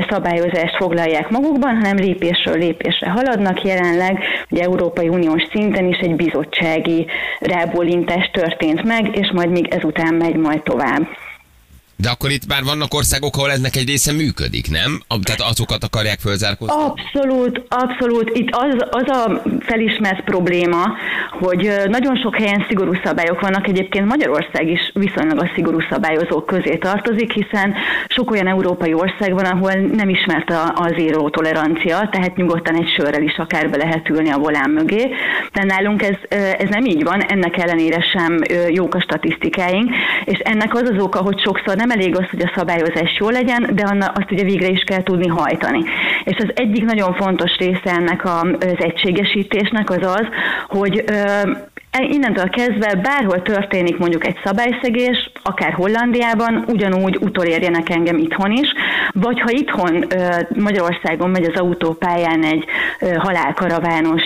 szabályozást 0.10 0.76
foglalják 0.76 1.30
magukban, 1.30 1.76
hanem 1.76 1.96
lépésről 2.26 2.58
lépésre 2.58 3.10
haladnak. 3.10 3.64
Jelenleg 3.64 4.18
ugye 4.50 4.64
Európai 4.64 5.08
Uniós 5.08 5.44
szinten 5.54 5.88
is 5.88 5.98
egy 5.98 6.16
bizottsági 6.16 7.06
rábólintás 7.40 8.30
történt 8.34 8.84
meg, 8.84 9.18
és 9.18 9.32
majd 9.34 9.50
még 9.50 9.68
ezután 9.68 10.14
megy 10.14 10.36
majd 10.36 10.64
tovább. 10.64 11.08
De 11.98 12.10
akkor 12.10 12.30
itt 12.32 12.48
már 12.48 12.64
vannak 12.64 12.94
országok, 12.94 13.38
ahol 13.38 13.52
ennek 13.52 13.76
egy 13.76 13.88
része 13.88 14.12
működik, 14.12 14.70
nem? 14.70 15.02
Tehát 15.24 15.42
azokat 15.52 15.84
akarják 15.84 16.20
fölzárkóztatni? 16.20 16.84
Abszolút, 16.84 17.62
abszolút. 17.70 18.38
Itt 18.38 18.50
az, 18.52 18.76
az 18.90 19.08
a 19.08 19.42
felismert 19.60 20.24
probléma, 20.24 20.84
hogy 21.40 21.72
nagyon 21.88 22.16
sok 22.18 22.36
helyen 22.36 22.66
szigorú 22.68 22.94
szabályok 23.04 23.42
vannak. 23.42 23.68
Egyébként 23.68 24.06
Magyarország 24.06 24.70
is 24.70 24.92
viszonylag 24.94 25.40
a 25.40 25.52
szigorú 25.56 25.80
szabályozók 25.90 26.46
közé 26.46 26.76
tartozik, 26.78 27.32
hiszen 27.32 27.76
sok 28.08 28.32
olyan 28.32 28.48
európai 28.48 28.94
ország 28.94 29.34
van, 29.34 29.46
ahol 29.46 29.74
nem 29.74 30.10
ismert 30.10 30.50
a, 30.50 30.64
a 30.76 30.94
zéró 30.98 31.30
tolerancia, 31.30 32.10
tehát 32.12 32.36
nyugodtan 32.36 32.76
egy 32.76 32.94
sörrel 32.98 33.22
is 33.24 33.38
akár 33.38 33.70
be 33.70 33.78
lehet 33.78 34.10
ülni 34.10 34.30
a 34.30 34.38
volán 34.38 34.70
mögé. 34.70 35.12
De 35.54 35.64
nálunk 35.64 36.02
ez, 36.04 36.16
ez 36.58 36.70
nem 36.70 36.86
így 36.86 37.04
van, 37.04 37.22
ennek 37.22 37.58
ellenére 37.58 38.02
sem 38.02 38.42
jók 38.70 38.96
a 38.96 39.02
statisztikáink, 39.02 39.92
és 40.26 40.40
ennek 40.40 40.74
az 40.74 40.90
az 40.94 41.04
oka, 41.04 41.22
hogy 41.22 41.42
sokszor 41.42 41.76
nem 41.76 41.85
elég 41.92 42.18
az, 42.18 42.30
hogy 42.30 42.42
a 42.42 42.52
szabályozás 42.56 43.18
jó 43.20 43.30
legyen, 43.30 43.70
de 43.74 44.12
azt 44.14 44.32
ugye 44.32 44.44
végre 44.44 44.68
is 44.68 44.84
kell 44.84 45.04
tudni 45.04 45.28
hajtani. 45.28 45.84
És 46.24 46.38
az 46.38 46.52
egyik 46.56 46.86
nagyon 46.86 47.14
fontos 47.14 47.58
része 47.58 47.92
ennek 47.92 48.26
az 48.26 48.76
egységesítésnek 48.78 49.90
az 49.90 50.02
az, 50.02 50.28
hogy 50.68 51.04
innentől 52.04 52.50
kezdve 52.50 52.96
bárhol 52.96 53.42
történik 53.42 53.98
mondjuk 53.98 54.26
egy 54.26 54.38
szabályszegés, 54.44 55.32
akár 55.44 55.74
Hollandiában, 55.74 56.64
ugyanúgy 56.68 57.18
utolérjenek 57.22 57.90
engem 57.90 58.18
itthon 58.18 58.52
is, 58.52 58.74
vagy 59.14 59.40
ha 59.40 59.50
itthon 59.50 60.06
Magyarországon 60.50 61.30
megy 61.30 61.44
az 61.44 61.60
autópályán 61.60 62.44
egy 62.44 62.66
halálkaravános 63.18 64.24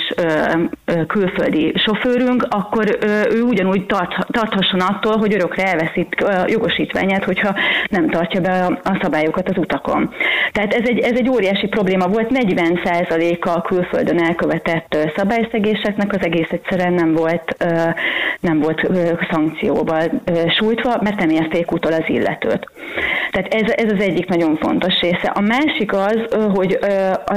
külföldi 1.07 1.73
sofőrünk, 1.75 2.47
akkor 2.49 2.97
ő 3.31 3.41
ugyanúgy 3.41 3.85
tart, 3.85 4.25
tarthasson 4.31 4.79
attól, 4.79 5.17
hogy 5.17 5.33
örökre 5.33 5.63
elveszít 5.63 6.25
jogosítványát, 6.47 7.23
hogyha 7.23 7.55
nem 7.89 8.09
tartja 8.09 8.41
be 8.41 8.65
a, 8.83 8.97
szabályokat 9.01 9.49
az 9.49 9.57
utakon. 9.57 10.13
Tehát 10.51 10.73
ez 10.73 10.87
egy, 10.89 10.99
ez 10.99 11.17
egy 11.17 11.29
óriási 11.29 11.67
probléma 11.67 12.07
volt, 12.07 12.29
40%-a 12.33 13.49
a 13.49 13.61
külföldön 13.61 14.23
elkövetett 14.23 14.97
szabályszegéseknek 15.15 16.13
az 16.13 16.25
egész 16.25 16.49
egyszerűen 16.49 16.93
nem 16.93 17.13
volt, 17.13 17.58
nem 18.39 18.59
volt 18.59 18.83
ö, 18.83 20.49
sújtva, 20.57 20.99
mert 21.01 21.19
nem 21.19 21.29
érték 21.29 21.71
utol 21.71 21.91
az 21.91 22.03
illetőt. 22.07 22.67
Tehát 23.31 23.53
ez, 23.53 23.71
ez 23.85 23.91
az 23.91 24.01
egyik 24.01 24.27
nagyon 24.27 24.57
fontos 24.57 24.99
része. 25.01 25.31
A 25.33 25.39
másik 25.39 25.93
az, 25.93 26.17
hogy 26.53 26.79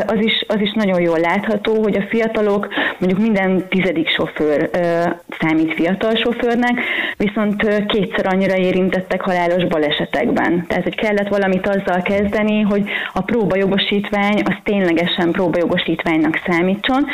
az 0.07 0.19
is, 0.19 0.45
az 0.49 0.61
is 0.61 0.73
nagyon 0.73 1.01
jól 1.01 1.19
látható, 1.19 1.83
hogy 1.83 1.97
a 1.97 2.07
fiatalok, 2.09 2.69
mondjuk 2.99 3.21
minden 3.21 3.69
tizedik 3.69 4.09
sofőr 4.09 4.71
számít 5.41 5.75
fiatal 5.75 6.15
sofőrnek, 6.15 6.81
viszont 7.17 7.87
kétszer 7.87 8.27
annyira 8.27 8.57
érintettek 8.57 9.21
halálos 9.21 9.65
balesetekben. 9.65 10.65
Tehát, 10.69 10.83
hogy 10.83 10.95
kellett 10.95 11.29
valamit 11.29 11.69
azzal 11.69 12.03
kezdeni, 12.03 12.61
hogy 12.61 12.83
a 13.13 13.23
próbajogosítvány 13.23 14.43
az 14.45 14.55
ténylegesen 14.63 15.31
próbajogosítványnak 15.31 16.41
számítson, 16.47 17.07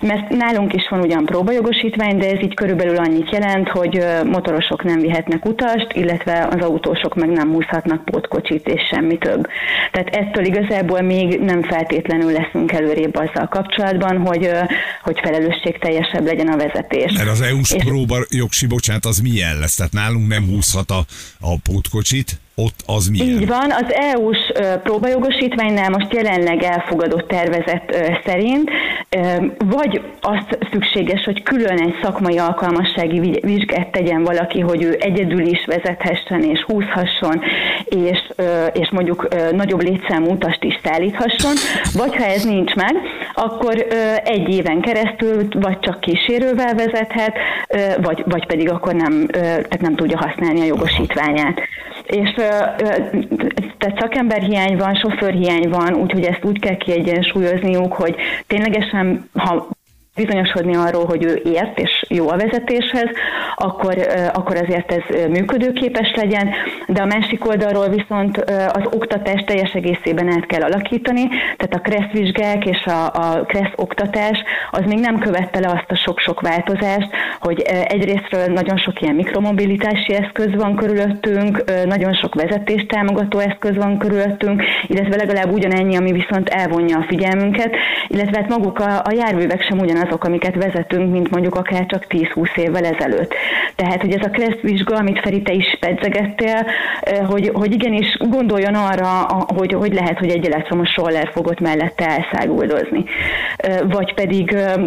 mert 0.00 0.28
nálunk 0.28 0.74
is 0.74 0.88
van 0.88 1.00
ugyan 1.00 1.24
próbajogosítvány, 1.24 2.18
de 2.18 2.30
ez 2.30 2.42
így 2.42 2.51
körülbelül 2.54 2.96
annyit 2.96 3.30
jelent, 3.30 3.68
hogy 3.68 4.04
motorosok 4.24 4.84
nem 4.84 5.00
vihetnek 5.00 5.44
utast, 5.44 5.86
illetve 5.92 6.48
az 6.50 6.60
autósok 6.64 7.14
meg 7.14 7.28
nem 7.28 7.52
húzhatnak 7.52 8.04
pótkocsit 8.04 8.68
és 8.68 8.80
semmi 8.90 9.18
több. 9.18 9.46
Tehát 9.92 10.08
ettől 10.08 10.44
igazából 10.44 11.00
még 11.00 11.40
nem 11.40 11.62
feltétlenül 11.62 12.32
leszünk 12.32 12.72
előrébb 12.72 13.14
azzal 13.14 13.48
kapcsolatban, 13.48 14.16
hogy, 14.18 14.48
hogy 15.02 15.18
felelősségteljesebb 15.22 16.24
legyen 16.24 16.48
a 16.48 16.56
vezetés. 16.56 17.12
Mert 17.12 17.28
az 17.28 17.40
EU-s 17.40 17.72
És- 17.72 17.84
próba 17.84 18.16
jogsi, 18.30 18.66
bocsánat, 18.66 19.04
az 19.04 19.18
milyen 19.18 19.58
lesz? 19.58 19.76
Tehát 19.76 19.92
nálunk 19.92 20.28
nem 20.28 20.44
húzhat 20.46 20.90
a, 20.90 21.04
a 21.40 21.58
pótkocsit, 21.62 22.40
ott 22.54 22.82
az 22.86 23.06
milyen? 23.08 23.26
Így 23.28 23.46
van, 23.46 23.70
az 23.70 23.94
EU-s 23.94 24.52
próbajogosítványnál 24.82 25.90
most 25.90 26.12
jelenleg 26.12 26.62
elfogadott 26.62 27.28
tervezet 27.28 27.96
szerint 28.24 28.70
vagy 29.58 30.00
azt 30.20 30.58
szükséges, 30.72 31.24
hogy 31.24 31.42
külön 31.42 31.78
egy 31.78 31.94
szakmai 32.02 32.38
alkalmassági 32.38 33.18
vi- 33.18 33.40
vizsgát 33.40 33.92
tegyen 33.92 34.24
valaki, 34.24 34.60
hogy 34.60 34.82
ő 34.82 34.96
egyedül 35.00 35.46
is 35.46 35.64
vezethessen 35.66 36.42
és 36.42 36.62
húzhasson, 36.62 37.42
és, 37.84 38.18
és 38.72 38.90
mondjuk 38.90 39.28
nagyobb 39.52 39.82
létszámú 39.82 40.30
utast 40.30 40.64
is 40.64 40.80
szállíthasson, 40.84 41.54
vagy 41.94 42.16
ha 42.16 42.24
ez 42.24 42.44
nincs 42.44 42.74
meg, 42.74 42.96
akkor 43.34 43.86
egy 44.24 44.48
éven 44.48 44.80
keresztül 44.80 45.48
vagy 45.52 45.78
csak 45.78 46.00
kísérővel 46.00 46.74
vezethet, 46.74 47.36
vagy, 48.02 48.22
vagy 48.26 48.46
pedig 48.46 48.70
akkor 48.70 48.94
nem, 48.94 49.26
tehát 49.32 49.80
nem 49.80 49.94
tudja 49.94 50.18
használni 50.18 50.60
a 50.60 50.64
jogosítványát. 50.64 51.60
És 52.06 52.30
tehát 53.78 54.00
szakemberhiány 54.00 54.76
van, 54.76 54.94
sofőrhiány 54.94 55.68
van, 55.68 55.94
úgyhogy 55.94 56.24
ezt 56.24 56.44
úgy 56.44 56.60
kell 56.60 56.76
kiegyensúlyozniuk, 56.76 57.92
hogy 57.92 58.14
ténylegesen, 58.46 59.28
ha 59.34 59.68
bizonyosodni 60.14 60.76
arról, 60.76 61.04
hogy 61.04 61.24
ő 61.24 61.34
ért 61.44 61.78
és 61.78 62.04
jó 62.08 62.28
a 62.28 62.36
vezetéshez, 62.36 63.08
akkor, 63.56 63.94
akkor 64.32 64.56
azért 64.56 64.92
ez 64.92 65.28
működőképes 65.28 66.12
legyen, 66.16 66.50
de 66.86 67.02
a 67.02 67.06
másik 67.06 67.46
oldalról 67.46 67.88
viszont 67.88 68.36
az 68.72 68.82
oktatást 68.90 69.46
teljes 69.46 69.72
egészében 69.72 70.28
át 70.28 70.46
kell 70.46 70.62
alakítani, 70.62 71.28
tehát 71.28 71.74
a 71.74 71.80
KRESZ 71.80 72.12
vizsgák 72.12 72.66
és 72.66 72.84
a, 72.84 73.04
a 73.04 73.44
KRESZ 73.46 73.72
oktatás 73.76 74.38
az 74.70 74.82
még 74.86 74.98
nem 74.98 75.18
követte 75.18 75.60
le 75.60 75.68
azt 75.68 75.90
a 75.90 75.96
sok-sok 75.96 76.40
változást, 76.40 77.10
hogy 77.40 77.60
egyrésztről 77.86 78.44
nagyon 78.46 78.76
sok 78.78 79.00
ilyen 79.00 79.14
mikromobilitási 79.14 80.14
eszköz 80.14 80.54
van 80.54 80.76
körülöttünk, 80.76 81.64
nagyon 81.84 82.14
sok 82.14 82.34
vezetés 82.34 82.86
támogató 82.86 83.38
eszköz 83.38 83.76
van 83.76 83.98
körülöttünk, 83.98 84.62
illetve 84.86 85.16
legalább 85.16 85.52
ugyanennyi, 85.52 85.96
ami 85.96 86.12
viszont 86.12 86.48
elvonja 86.48 86.98
a 86.98 87.06
figyelmünket, 87.08 87.76
illetve 88.08 88.38
hát 88.40 88.48
maguk 88.48 88.78
a, 88.78 88.98
a 88.98 89.12
járművek 89.14 89.62
sem 89.62 89.78
ugyanazok, 90.02 90.24
amiket 90.24 90.54
vezetünk, 90.54 91.12
mint 91.12 91.30
mondjuk 91.30 91.54
akár 91.54 91.86
csak 91.86 92.06
10-20 92.08 92.56
évvel 92.56 92.84
ezelőtt. 92.84 93.34
Tehát, 93.74 94.00
hogy 94.00 94.12
ez 94.12 94.26
a 94.26 94.30
KRESZ 94.30 94.60
vizsga, 94.60 94.96
amit 94.96 95.20
Feri, 95.20 95.42
te 95.42 95.52
is 95.52 95.76
pedzegettél, 95.80 96.66
ö, 97.10 97.22
hogy, 97.24 97.50
hogy 97.52 97.72
igenis 97.72 98.16
gondoljon 98.18 98.74
arra, 98.74 99.26
hogy, 99.56 99.72
hogy 99.72 99.92
lehet, 99.92 100.18
hogy 100.18 100.30
egy 100.30 100.46
elektromos 100.46 100.96
roller 100.96 101.30
fogott 101.32 101.60
mellette 101.60 102.06
elszáguldozni. 102.06 103.04
Ö, 103.68 103.86
Vagy 103.88 104.14
pedig 104.14 104.52
ö, 104.52 104.84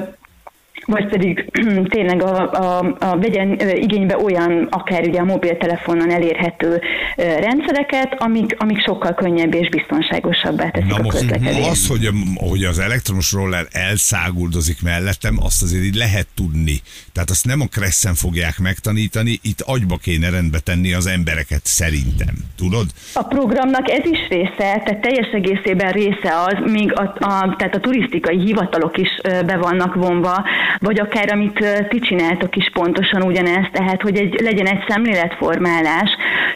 vagy 0.86 1.08
pedig 1.10 1.46
tényleg 1.96 2.24
a, 2.24 2.52
a, 2.52 2.96
a 3.00 3.18
vegyen 3.18 3.60
igénybe 3.76 4.18
olyan, 4.18 4.68
akár 4.70 5.08
ugye 5.08 5.20
a 5.20 5.24
mobiltelefonon 5.24 6.12
elérhető 6.12 6.82
rendszereket, 7.16 8.16
amik, 8.18 8.56
amik 8.58 8.82
sokkal 8.82 9.14
könnyebb 9.14 9.54
és 9.54 9.70
biztonságosabbá 9.70 10.70
teszik 10.70 10.90
Na 10.90 10.96
a 10.96 11.02
most 11.02 11.18
közlekedést. 11.18 11.70
az, 11.70 11.88
hogy, 11.88 12.10
hogy 12.36 12.64
az 12.64 12.80
elektromos 12.80 13.32
roller 13.32 13.66
elszáguldozik 13.72 14.82
mellettem, 14.82 15.38
azt 15.40 15.64
azért 15.64 15.84
így 15.84 15.96
lehet 15.96 16.28
tudni. 16.36 16.82
Tehát 17.14 17.30
azt 17.30 17.46
nem 17.46 17.62
a 17.62 17.66
kresszen 17.66 18.14
fogják 18.14 18.60
megtanítani, 18.60 19.40
itt 19.42 19.62
agyba 19.62 19.98
kéne 19.98 20.30
rendbe 20.30 20.60
tenni 20.60 20.94
az 20.94 21.08
embereket 21.08 21.62
szerintem. 21.64 22.36
Tudod? 22.58 22.86
A 23.14 23.24
programnak 23.24 23.90
ez 23.90 24.06
is 24.12 24.28
része, 24.30 24.54
tehát 24.58 25.02
teljes 25.02 25.28
egészében 25.34 25.92
része 25.92 26.34
az, 26.46 26.72
míg 26.72 26.94
a, 26.94 27.02
a, 27.02 27.56
tehát 27.58 27.76
a 27.76 27.80
turisztikai 27.80 28.40
hivatalok 28.40 28.98
is 28.98 29.10
be 29.46 29.58
vannak 29.58 29.96
vonva, 29.96 30.46
vagy 30.80 31.00
akár 31.00 31.34
amit 31.34 31.88
ti 31.90 32.00
csináltok 32.00 32.56
is 32.56 32.70
pontosan 32.74 33.22
ugyanezt, 33.22 33.72
tehát 33.72 34.02
hogy 34.02 34.18
egy, 34.18 34.42
legyen 34.42 34.68
egy 34.68 34.84
szemléletformálás, 34.88 36.10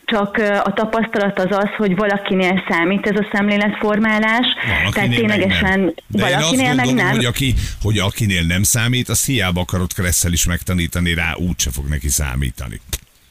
csak 0.05 0.38
a 0.63 0.73
tapasztalat 0.73 1.39
az 1.39 1.57
az, 1.57 1.69
hogy 1.77 1.95
valakinél 1.95 2.63
számít 2.69 3.07
ez 3.07 3.19
a 3.19 3.27
szemléletformálás, 3.31 4.47
tehát 4.61 4.79
Valakinél 4.79 5.07
meg 5.07 5.17
ténylegesen 5.17 5.79
nem. 5.79 5.93
De 6.07 6.29
én 6.29 6.35
azt 6.35 6.43
valakinél 6.43 6.73
meg 6.73 6.85
gondolom, 6.85 7.07
nem. 7.07 7.15
hogy, 7.15 7.25
aki, 7.25 7.53
hogy 7.81 7.97
akinél 7.97 8.43
nem 8.43 8.63
számít, 8.63 9.09
az 9.09 9.25
hiába 9.25 9.61
akarod 9.61 9.93
kresszel 9.93 10.31
is 10.31 10.45
megtanítani 10.45 11.13
rá, 11.13 11.33
úgyse 11.35 11.69
fog 11.71 11.88
neki 11.88 12.09
számítani. 12.09 12.79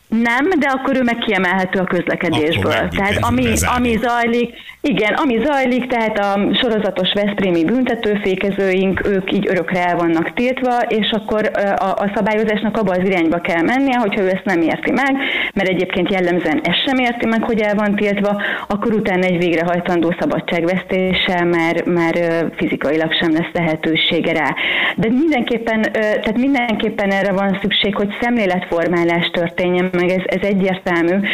Nem, 0.09 0.49
de 0.59 0.67
akkor 0.67 0.97
ő 0.97 1.03
meg 1.03 1.19
kiemelhető 1.19 1.79
a 1.79 1.85
közlekedésből. 1.85 2.73
Akkor 2.73 2.89
tehát 2.89 3.17
ami, 3.21 3.53
ami 3.77 3.99
zajlik, 4.03 4.55
igen, 4.81 5.15
ami 5.15 5.41
zajlik, 5.45 5.87
tehát 5.87 6.19
a 6.19 6.55
sorozatos 6.55 7.13
Veszprémi 7.13 7.65
büntetőfékezőink, 7.65 9.07
ők 9.07 9.33
így 9.33 9.49
örökre 9.49 9.87
el 9.87 9.97
vannak 9.97 10.33
tiltva, 10.33 10.77
és 10.89 11.11
akkor 11.11 11.51
a, 11.77 11.85
a 11.85 12.11
szabályozásnak 12.15 12.77
abba 12.77 12.91
az 12.91 13.05
irányba 13.05 13.41
kell 13.41 13.63
mennie, 13.63 13.99
hogyha 13.99 14.23
ő 14.23 14.29
ezt 14.29 14.45
nem 14.45 14.61
érti 14.61 14.91
meg, 14.91 15.17
mert 15.55 15.69
egyébként 15.69 16.13
jellemzően 16.13 16.61
ezt 16.63 16.85
sem 16.87 16.99
érti 16.99 17.27
meg, 17.27 17.43
hogy 17.43 17.61
el 17.61 17.75
van 17.75 17.95
tiltva, 17.95 18.43
akkor 18.69 18.93
utána 18.93 19.25
egy 19.25 19.39
végrehajtandó 19.39 20.15
szabadságvesztéssel 20.19 21.45
már, 21.45 21.85
már 21.85 22.15
fizikailag 22.57 23.13
sem 23.13 23.33
lesz 23.33 23.53
lehetősége 23.53 24.33
rá. 24.33 24.55
De 24.97 25.09
mindenképpen, 25.09 25.83
tehát 25.93 26.37
mindenképpen 26.37 27.11
erre 27.11 27.33
van 27.33 27.59
szükség, 27.61 27.95
hogy 27.95 28.17
szemléletformálás 28.21 29.31
történjen 29.33 29.91
meg, 30.01 30.11
ez, 30.11 30.23
ez 30.25 30.49
egyértelmű. 30.49 31.27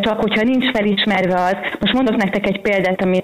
Csak 0.00 0.20
hogyha 0.20 0.42
nincs 0.42 0.70
felismerve 0.70 1.34
az, 1.34 1.56
most 1.80 1.92
mondok 1.92 2.16
nektek 2.16 2.46
egy 2.46 2.60
példát, 2.60 3.02
ami 3.02 3.20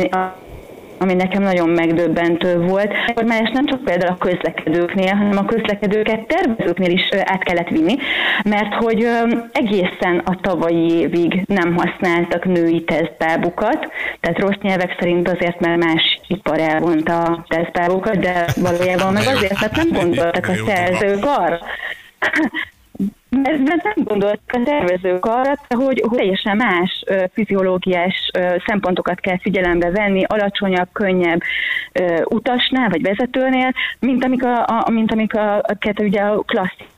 ami 0.98 1.14
nekem 1.14 1.42
nagyon 1.42 1.68
megdöbbentő 1.68 2.60
volt. 2.60 2.92
Már 3.26 3.42
ez 3.42 3.52
nem 3.52 3.66
csak 3.66 3.84
például 3.84 4.12
a 4.12 4.24
közlekedőknél, 4.24 5.14
hanem 5.14 5.38
a 5.38 5.44
közlekedőket 5.44 6.26
tervezőknél 6.26 6.90
is 6.90 7.09
át 7.24 7.44
kellett 7.44 7.68
vinni, 7.68 7.96
mert 8.44 8.74
hogy 8.74 9.09
egészen 9.52 10.18
a 10.24 10.40
tavalyi 10.40 10.92
évig 10.98 11.42
nem 11.46 11.76
használtak 11.76 12.44
női 12.44 12.85
tesztbábukat, 12.85 13.88
tehát 14.20 14.38
rossz 14.38 14.59
nyelvek 14.62 14.96
szerint 14.98 15.28
azért, 15.28 15.61
mert 15.61 15.85
más 15.85 16.20
ipar 16.26 16.59
elvonta 16.59 17.22
a 17.22 17.44
tesztbábukat, 17.48 18.18
de 18.18 18.44
valójában 18.56 19.12
meg 19.12 19.26
azért, 19.35 19.61
mert 19.61 19.76
nem 19.76 19.88
gondoltak 19.92 20.48
a 20.48 20.54
szerzők 20.66 21.24
arra, 21.24 21.59
mert, 23.42 23.83
nem 23.83 24.05
gondoltak 24.05 24.53
a 24.53 24.62
tervezők 24.64 25.27
arra, 25.27 25.55
hogy, 25.68 26.03
hogy 26.09 26.18
teljesen 26.18 26.57
más 26.57 27.05
fiziológiás 27.33 28.31
szempontokat 28.66 29.20
kell 29.20 29.38
figyelembe 29.38 29.90
venni, 29.90 30.25
alacsonyabb, 30.27 30.88
könnyebb 30.92 31.40
utasnál 32.25 32.88
vagy 32.88 33.03
vezetőnél, 33.03 33.73
mint 33.99 34.25
amik 34.25 34.44
a, 34.44 34.66
a, 34.66 34.90
mint 34.90 35.12
amik 35.12 35.35
a, 35.35 35.57
a, 35.57 35.77
ugye 35.99 36.20
a 36.20 36.38
klasszik 36.38 36.92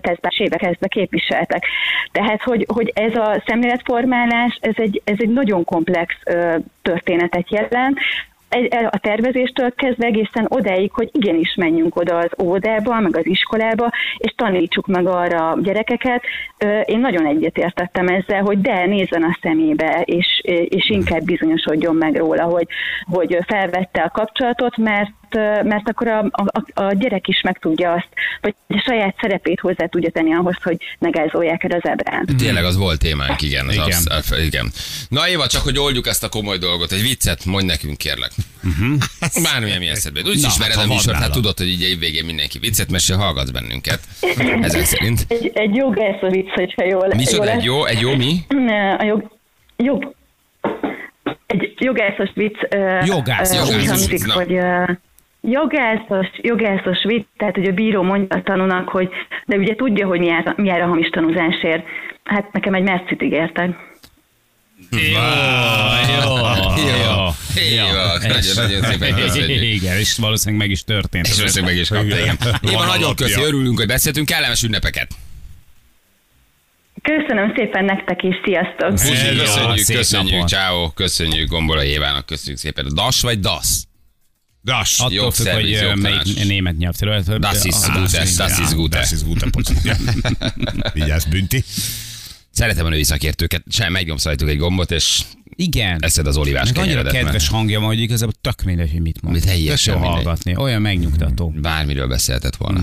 tesztben 0.00 0.32
éve 0.36 0.56
kezdve 0.56 0.86
képviseltek. 0.86 1.66
Tehát, 2.12 2.42
hogy, 2.42 2.66
hogy 2.74 2.92
ez 2.94 3.14
a 3.14 3.42
szemléletformálás, 3.46 4.58
ez 4.60 4.74
egy, 4.76 5.02
ez 5.04 5.16
egy 5.18 5.28
nagyon 5.28 5.64
komplex 5.64 6.14
ö, 6.24 6.56
történetet 6.82 7.50
jelent, 7.50 7.98
a 8.90 8.98
tervezéstől 8.98 9.74
kezdve 9.74 10.06
egészen 10.06 10.46
odáig, 10.48 10.92
hogy 10.92 11.08
igenis 11.12 11.54
menjünk 11.54 11.96
oda 11.96 12.16
az 12.16 12.30
óvodába, 12.42 13.00
meg 13.00 13.16
az 13.16 13.26
iskolába, 13.26 13.90
és 14.16 14.34
tanítsuk 14.36 14.86
meg 14.86 15.06
arra 15.06 15.50
a 15.50 15.60
gyerekeket. 15.60 16.22
Én 16.84 17.00
nagyon 17.00 17.26
egyetértettem 17.26 18.06
ezzel, 18.06 18.42
hogy 18.42 18.60
de 18.60 18.86
nézzen 18.86 19.22
a 19.22 19.38
szemébe, 19.42 20.02
és, 20.04 20.40
és 20.68 20.90
inkább 20.90 21.24
bizonyosodjon 21.24 21.96
meg 21.96 22.16
róla, 22.16 22.42
hogy, 22.42 22.66
hogy 23.04 23.38
felvette 23.46 24.02
a 24.02 24.10
kapcsolatot, 24.10 24.76
mert 24.76 25.10
mert 25.62 25.88
akkor 25.88 26.08
a, 26.08 26.18
a, 26.30 26.82
a 26.82 26.92
gyerek 26.92 27.28
is 27.28 27.40
meg 27.40 27.58
tudja 27.58 27.92
azt, 27.92 28.08
vagy 28.40 28.54
a 28.68 28.82
saját 28.86 29.16
szerepét 29.20 29.60
hozzá 29.60 29.86
tudja 29.86 30.10
tenni 30.10 30.34
ahhoz, 30.34 30.56
hogy 30.62 30.76
megázolják 30.98 31.64
el 31.64 31.70
az 31.70 31.88
ebrán. 31.88 32.26
Tényleg 32.38 32.64
az 32.64 32.76
volt 32.76 32.98
témánk, 32.98 33.42
igen. 33.42 33.66
Az 33.66 33.74
Igen. 33.74 33.86
igen. 33.86 34.02
Absz- 34.04 34.38
igen. 34.44 34.70
Na 35.08 35.28
Éva, 35.28 35.46
csak 35.46 35.62
hogy 35.62 35.78
oldjuk 35.78 36.06
ezt 36.06 36.24
a 36.24 36.28
komoly 36.28 36.58
dolgot, 36.58 36.92
egy 36.92 37.02
viccet 37.02 37.44
mondj 37.44 37.66
nekünk, 37.66 37.96
kérlek. 37.96 38.30
Uh-huh. 38.64 38.98
Bármilyen 39.42 39.78
mi 39.78 39.88
eszedbe. 39.88 40.20
Úgy 40.20 40.26
Na, 40.26 40.32
is 40.32 40.46
ismered 40.46 40.74
hát, 40.74 40.84
a 40.84 40.88
műsort, 40.88 41.16
hát 41.16 41.30
tudod, 41.32 41.58
hogy 41.58 41.68
így 41.68 41.82
év 41.82 41.98
végén 41.98 42.24
mindenki 42.24 42.58
viccet 42.58 42.90
mesél, 42.90 43.16
hallgatsz 43.16 43.50
bennünket. 43.50 44.00
Ezek 44.68 44.84
szerint. 44.84 45.24
Egy, 45.28 45.50
egy 45.54 45.74
jogász 45.74 46.22
a 46.22 46.28
vicc, 46.28 46.48
hogyha 46.54 46.84
jól 46.84 47.08
Micsoda, 47.16 47.50
egy 47.50 47.64
jó, 47.64 47.84
egy 47.84 48.00
jó 48.00 48.14
mi? 48.14 48.38
A 48.98 49.04
jog, 49.04 49.30
jog, 49.76 50.14
egy 51.46 51.72
jogászos 51.78 52.30
vicc 52.34 52.56
Jogász, 53.04 53.52
ö, 53.52 53.54
jogászos 53.54 53.88
hangzik, 53.88 54.10
vicc, 54.10 54.26
na. 54.26 54.32
hogy 54.32 54.52
ö, 54.52 54.84
jogászos, 55.50 56.26
jogászos 56.42 57.04
vicc, 57.04 57.24
tehát 57.36 57.54
hogy 57.54 57.66
a 57.68 57.72
bíró 57.72 58.02
mondja 58.02 58.36
a 58.36 58.42
tanúnak, 58.42 58.88
hogy 58.88 59.08
de 59.46 59.56
ugye 59.56 59.74
tudja, 59.74 60.06
hogy 60.06 60.18
mi 60.18 60.26
jár, 60.26 60.54
mi 60.56 60.66
jár 60.66 60.80
a 60.80 60.86
hamis 60.86 61.08
tanúzásért. 61.08 61.84
Hát 62.24 62.52
nekem 62.52 62.74
egy 62.74 62.82
mercit 62.82 63.22
ígértek. 63.22 63.76
Jó, 64.90 64.98
Jó. 64.98 65.12
Jó, 67.76 67.84
nagyon- 68.22 68.54
nagyon 68.54 68.82
szépen. 68.82 69.18
Igen, 69.74 69.98
és 69.98 70.16
valószínűleg 70.16 70.60
meg 70.60 70.70
is 70.70 70.84
történt. 70.84 71.26
És 71.26 71.40
most 71.42 71.60
meg 71.62 71.76
is 71.76 71.88
kapta, 71.88 72.18
igen. 72.18 72.36
Éva, 72.60 72.84
nagyon 72.84 73.14
köszi, 73.14 73.42
örülünk, 73.42 73.78
hogy 73.78 73.86
beszéltünk, 73.86 74.26
kellemes 74.26 74.62
ünnepeket. 74.62 75.08
Köszönöm 77.02 77.52
szépen 77.56 77.84
nektek 77.84 78.22
is, 78.22 78.34
sziasztok! 78.44 78.90
Köszönjük, 78.90 79.96
köszönjük, 79.96 80.46
ciao, 80.48 80.90
köszönjük 80.90 81.48
Gombola 81.48 81.84
Évának, 81.84 82.26
köszönjük 82.26 82.58
szépen. 82.58 82.86
Das 82.94 83.20
vagy 83.20 83.40
Das? 83.40 83.82
Das. 84.64 84.98
Attól 84.98 85.08
függ, 85.08 85.16
Jogszerviz, 85.16 85.80
hogy 85.80 85.96
melyik 85.96 86.44
német 86.44 86.76
nyelvterület. 86.76 87.38
Das 87.38 87.64
ist 87.64 87.88
Ah, 87.88 87.94
gut, 88.00 88.10
das 88.10 88.30
ist 88.58 88.70
ja. 88.70 88.76
gut. 88.76 88.90
Das 88.90 89.12
ist 89.12 89.24
gute. 89.24 89.50
Vigyázz, 90.92 91.24
bünti. 91.24 91.64
Szeretem 92.50 92.86
a 92.86 92.88
női 92.88 93.02
szakértőket, 93.02 93.62
sem 93.68 93.92
megnyomsz 93.92 94.24
rajtuk 94.24 94.48
egy 94.48 94.56
gombot, 94.58 94.90
és 94.90 95.22
Igen. 95.56 96.02
eszed 96.02 96.26
az 96.26 96.36
olivás 96.36 96.72
Meg 96.72 96.78
annyira 96.78 97.02
kedves 97.02 97.48
hangja 97.48 97.78
van, 97.80 97.88
hogy 97.88 98.00
igazából 98.00 98.34
tök 98.40 98.62
mindegy, 98.62 98.90
hogy 98.90 99.00
mit 99.00 99.22
mond. 99.22 99.34
Mit 99.34 99.44
teljesen 99.44 99.98
hallgatni. 99.98 100.56
Olyan 100.56 100.82
megnyugtató. 100.82 101.54
Bármiről 101.56 102.06
beszélhetett 102.06 102.56
volna. 102.56 102.80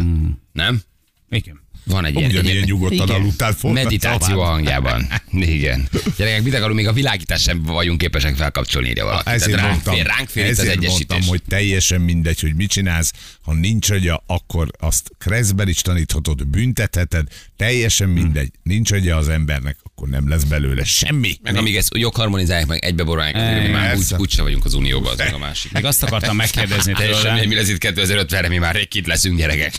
Nem? 0.52 0.82
Igen. 1.30 1.60
Van 1.84 2.06
egy 2.06 2.16
ilyen, 2.16 2.30
Ugyanilyen 2.30 2.58
egy 2.58 2.68
nyugodtan 2.68 3.08
igen. 3.08 3.22
aludtál 3.22 3.56
meditáció 3.62 4.40
a 4.42 4.46
hangjában. 4.46 5.08
Igen. 5.32 5.90
Gyerekek, 6.18 6.44
mit 6.44 6.54
akarunk, 6.54 6.76
még 6.76 6.88
a 6.88 6.94
világítást 6.94 7.44
sem 7.44 7.64
vagyunk 7.64 7.98
képesek 7.98 8.36
felkapcsolni, 8.36 8.90
írja 8.90 9.06
valaki. 9.06 9.30
Ezért 9.30 9.52
Tehát 9.52 9.60
ránk 9.60 9.72
mondtam, 9.72 9.94
fér, 9.96 10.06
ránk 10.06 10.30
fér 10.30 10.46
itt 10.46 10.52
az 10.52 10.60
ezért 10.60 10.76
egyesítés. 10.78 11.08
mondtam, 11.08 11.30
hogy 11.30 11.42
teljesen 11.48 12.02
mindegy, 12.02 12.40
hogy 12.40 12.56
mit 12.56 12.70
csinálsz. 12.70 13.12
Ha 13.42 13.54
nincs 13.54 13.90
agya, 13.90 14.24
akkor 14.28 14.72
azt 14.80 15.12
kreszben 15.18 15.68
is 15.68 15.82
taníthatod, 15.82 16.48
büntetheted. 16.48 17.28
Teljesen 17.58 18.10
mindegy. 18.10 18.52
Nincs 18.64 18.92
agya 18.92 19.18
az 19.18 19.30
embernek, 19.30 19.78
akkor 20.02 20.14
nem 20.14 20.30
lesz 20.30 20.44
belőle 20.44 20.84
semmi. 20.84 21.38
Meg 21.42 21.56
amíg 21.56 21.76
ezt 21.76 21.98
jogharmonizálják, 21.98 22.68
meg 22.68 22.84
egybeborolják, 22.84 23.64
mi 23.64 23.68
már 23.68 23.96
úgy, 23.96 24.14
úgyse 24.18 24.42
vagyunk 24.42 24.66
az 24.66 24.74
Unióban, 24.74 25.12
az 25.12 25.18
meg 25.18 25.34
a 25.34 25.38
másik. 25.38 25.72
Még 25.72 25.86
azt 25.86 26.04
akartam 26.04 26.36
megkérdezni 26.36 26.94
Teljesen 26.94 27.48
mi 27.48 27.56
lesz 27.56 27.70
itt 27.70 27.84
2050-re, 27.86 28.48
mi 28.48 28.58
már 28.58 28.76
rég 28.76 28.88
kit 28.88 29.08
leszünk 29.08 29.38
gyerekek. 29.38 29.74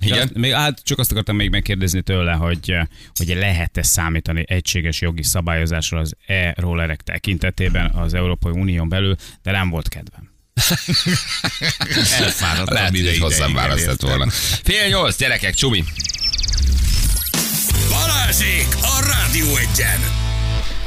Igen? 0.00 0.30
Még, 0.34 0.52
hát 0.52 0.82
csak 0.82 0.98
azt 0.98 1.10
akartam 1.10 1.36
még 1.36 1.50
megkérdezni 1.50 2.02
tőle, 2.02 2.32
hogy, 2.32 2.74
hogy 3.14 3.36
lehet-e 3.36 3.82
számítani 3.82 4.44
egységes 4.46 5.00
jogi 5.00 5.22
szabályozásra 5.22 5.98
az 5.98 6.14
e-rollerek 6.26 7.02
tekintetében 7.02 7.90
az 7.94 8.14
Európai 8.14 8.52
Unión 8.52 8.88
belül, 8.88 9.16
de 9.42 9.50
nem 9.50 9.70
volt 9.70 9.88
kedvem. 9.88 10.34
Elfáradtam 12.20 12.74
Lehet, 12.74 12.90
hogy 12.90 12.98
ide 12.98 13.10
egy 13.10 13.18
hosszabb 13.18 13.48
ideig, 13.48 13.54
választott 13.54 14.00
volna. 14.00 14.30
Fél 14.62 14.88
nyolc, 14.88 15.16
gyerekek, 15.16 15.54
csumi. 15.54 15.84
Balázsék 18.26 18.76
a 18.80 19.00
Rádió 19.00 19.56
Egyen! 19.56 20.25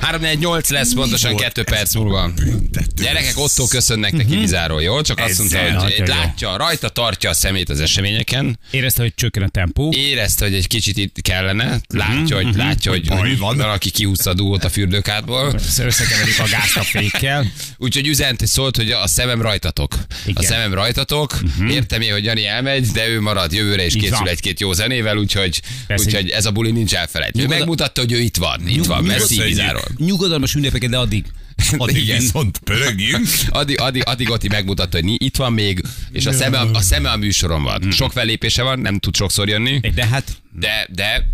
3-4-8 0.01 0.69
lesz 0.69 0.93
pontosan 0.93 1.31
volt 1.31 1.43
2 1.43 1.63
perc 1.63 1.95
múlva. 1.95 2.31
Büntető. 2.35 3.03
Gyerekek, 3.03 3.37
Otto 3.37 3.67
köszönnek 3.67 4.11
neki 4.11 4.37
Bizáról, 4.37 4.81
jó? 4.81 5.01
Csak 5.01 5.19
azt 5.19 5.37
mondta, 5.37 5.81
hogy 5.81 6.03
látja, 6.05 6.57
rajta 6.57 6.89
tartja 6.89 7.29
a 7.29 7.33
szemét 7.33 7.69
az 7.69 7.79
eseményeken, 7.79 8.59
Érezte, 8.71 9.01
hogy 9.01 9.13
csökken 9.15 9.43
a 9.43 9.47
tempó. 9.47 9.93
érezte, 9.95 10.45
hogy 10.45 10.53
egy 10.53 10.67
kicsit 10.67 10.97
itt 10.97 11.21
kellene, 11.21 11.81
látja, 11.87 12.35
hogy, 12.35 12.55
látja, 12.55 12.91
hogy, 12.91 13.37
van. 13.37 13.57
valaki 13.57 13.89
kihúzta 13.89 14.29
a 14.29 14.33
dugót 14.33 14.63
a 14.63 14.69
fürdőkádból, 14.69 15.53
Összekeverik 15.79 16.39
a 16.39 16.47
gázt 16.51 16.77
a 16.77 16.81
fékkel. 16.83 17.45
úgyhogy 17.77 18.07
üzent, 18.07 18.47
szólt, 18.47 18.75
hogy 18.75 18.91
a 18.91 19.07
szemem 19.07 19.41
rajtatok. 19.41 19.95
A 20.33 20.43
szemem 20.43 20.73
rajtatok, 20.73 21.39
értem 21.69 22.01
én, 22.01 22.11
hogy 22.11 22.23
Jani 22.23 22.45
elmegy, 22.45 22.87
de 22.87 23.07
ő 23.07 23.21
marad 23.21 23.53
jövőre, 23.53 23.85
és 23.85 23.95
Így 23.95 24.01
készül 24.01 24.27
egy-két 24.27 24.59
jó 24.59 24.73
zenével, 24.73 25.17
úgyhogy, 25.17 25.61
úgyhogy 25.97 26.29
ez 26.29 26.45
a 26.45 26.51
buli 26.51 26.71
nincs 26.71 26.95
elfelejtve. 26.95 27.41
Ő 27.41 27.47
megmutatta, 27.47 28.01
hogy 28.01 28.11
ő 28.11 28.19
itt 28.19 28.37
van, 28.37 28.67
itt 28.67 28.85
van, 28.85 29.03
merci 29.03 29.35
Köszönjük. 29.35 29.88
Nyugodalmas 29.97 30.55
ünnepeket, 30.55 30.89
de 30.89 30.97
addig. 30.97 31.25
Addig 31.77 32.03
Igen. 32.03 32.19
viszont 32.19 32.57
pörögjünk. 32.57 33.27
Addig, 33.49 33.79
addig, 33.79 34.01
addig 34.05 34.29
Oti 34.29 34.47
megmutatta, 34.47 34.99
hogy 35.01 35.23
itt 35.23 35.35
van 35.35 35.53
még, 35.53 35.81
és 36.11 36.25
a 36.25 36.31
szeme, 36.31 36.57
a, 36.57 36.69
a 36.73 36.81
szeme 36.81 37.09
a 37.09 37.17
műsoron 37.17 37.63
van. 37.63 37.91
Sok 37.91 38.11
fellépése 38.11 38.63
van, 38.63 38.79
nem 38.79 38.99
tud 38.99 39.15
sokszor 39.15 39.49
jönni, 39.49 39.79
De 39.79 40.05
hát 40.05 40.41
de, 40.59 40.87
de, 40.91 41.29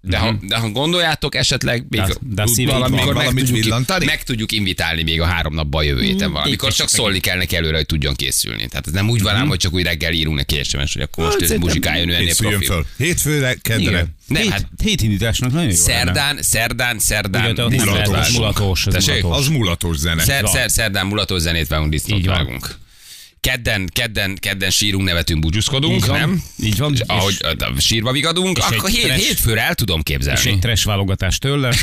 de, 0.00 0.18
ha, 0.18 0.38
de 0.42 0.56
ha 0.56 0.68
gondoljátok, 0.70 1.34
esetleg 1.34 1.84
még 1.88 2.00
De- 2.00 2.44
de 2.44 2.44
valamikor 2.66 3.14
meg 3.14 3.32
tudjuk, 3.32 4.04
meg 4.04 4.22
tudjuk 4.22 4.52
invitálni 4.52 5.02
még 5.02 5.20
a 5.20 5.24
három 5.24 5.54
napban 5.54 5.84
jövő 5.84 6.02
héten 6.02 6.32
valamikor, 6.32 6.72
csak 6.72 6.88
szólni 6.88 7.18
kell 7.18 7.36
neki 7.36 7.56
előre, 7.56 7.76
hogy 7.76 7.86
tudjon 7.86 8.14
készülni. 8.14 8.66
Tehát 8.68 8.86
ez 8.86 8.92
nem 8.92 9.10
úgy 9.10 9.22
van 9.22 9.34
ám, 9.34 9.48
hogy 9.48 9.58
csak 9.58 9.72
úgy 9.72 9.82
reggel 9.82 10.12
írunk 10.12 10.36
neki 10.36 10.62
SMS, 10.62 10.92
hogy 10.92 11.02
akkor 11.02 11.24
most 11.24 11.40
ez 11.40 11.50
muzsikáljon, 11.50 12.08
ő 12.08 12.14
ennél 12.14 12.34
profil. 12.36 12.60
föl. 12.66 12.86
Hétfőre, 12.96 13.54
kedre. 13.62 14.06
Nem, 14.26 14.42
hét, 14.42 14.50
hát- 14.50 14.68
hétindításnak 14.82 15.52
nagyon 15.52 15.70
jó 15.70 15.76
lenne. 15.86 16.02
Szerdán, 16.04 16.38
szerdán, 16.42 16.98
szerdán. 16.98 17.50
Ugye, 17.50 17.68
diszkót 17.68 17.92
lehet, 17.92 18.08
az 18.08 18.32
mulatos, 18.32 18.86
az 18.86 18.92
Tessék? 18.92 19.22
mulatos. 19.22 19.46
Az 19.46 19.52
mulatos 19.52 19.96
zene. 19.96 20.22
Szer, 20.22 20.48
szer, 20.48 20.70
szerdán 20.70 21.06
mulatos 21.06 21.40
zenét 21.40 21.68
vágunk, 21.68 21.90
disznót 21.90 22.24
vágunk. 22.26 22.76
Kedden, 23.40 23.86
kedden, 23.92 24.36
kedden 24.36 24.70
sírunk, 24.70 25.04
nevetünk, 25.06 25.40
búcsúzkodunk, 25.40 25.94
Így 25.94 26.06
van. 26.06 26.18
nem? 26.18 26.42
Így 26.62 26.78
van. 26.78 26.92
És 26.92 26.98
És- 27.00 27.04
ahogy 27.06 27.36
a 27.58 27.80
sírva 27.80 28.12
vigadunk, 28.12 28.58
és 28.58 28.64
akkor 28.76 28.90
hét, 28.90 29.04
trash- 29.04 29.22
hétfőre 29.26 29.60
el 29.62 29.74
tudom 29.74 29.98
És 29.98 30.02
képzelni. 30.04 30.50
egy 30.50 30.58
trash 30.58 30.84
válogatás 30.86 31.38
tőle. 31.38 31.68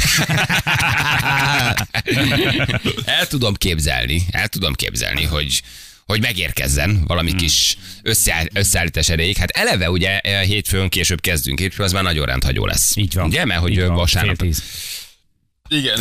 el 3.06 3.28
tudom 3.28 3.54
képzelni, 3.54 4.22
el 4.32 4.48
tudom 4.48 4.74
képzelni, 4.74 5.24
hogy 5.24 5.62
hogy 6.06 6.22
megérkezzen 6.22 7.04
valami 7.08 7.30
Hmm. 7.30 7.39
kis 7.39 7.78
összeáll, 8.02 8.46
összeállítás 8.54 9.10
erejéig. 9.10 9.38
Hát 9.38 9.50
eleve 9.50 9.89
ugye 9.89 10.20
eh, 10.20 10.44
hétfőn 10.44 10.89
később 10.89 11.22
kezdünk, 11.22 11.60
hétfő 11.60 11.84
az 11.84 11.91
már 11.91 12.04
nagyon 12.04 12.26
rendhagyó 12.26 12.65
lesz. 12.65 12.96
Így 12.96 13.13
van. 13.13 13.26
Ugye, 13.26 13.46
mert 13.46 13.60
hogy 13.62 13.80
van, 13.80 13.96
vasárnap. 13.96 14.36
fél 14.38 14.48
tíz. 14.48 14.63
Igen. 15.68 16.00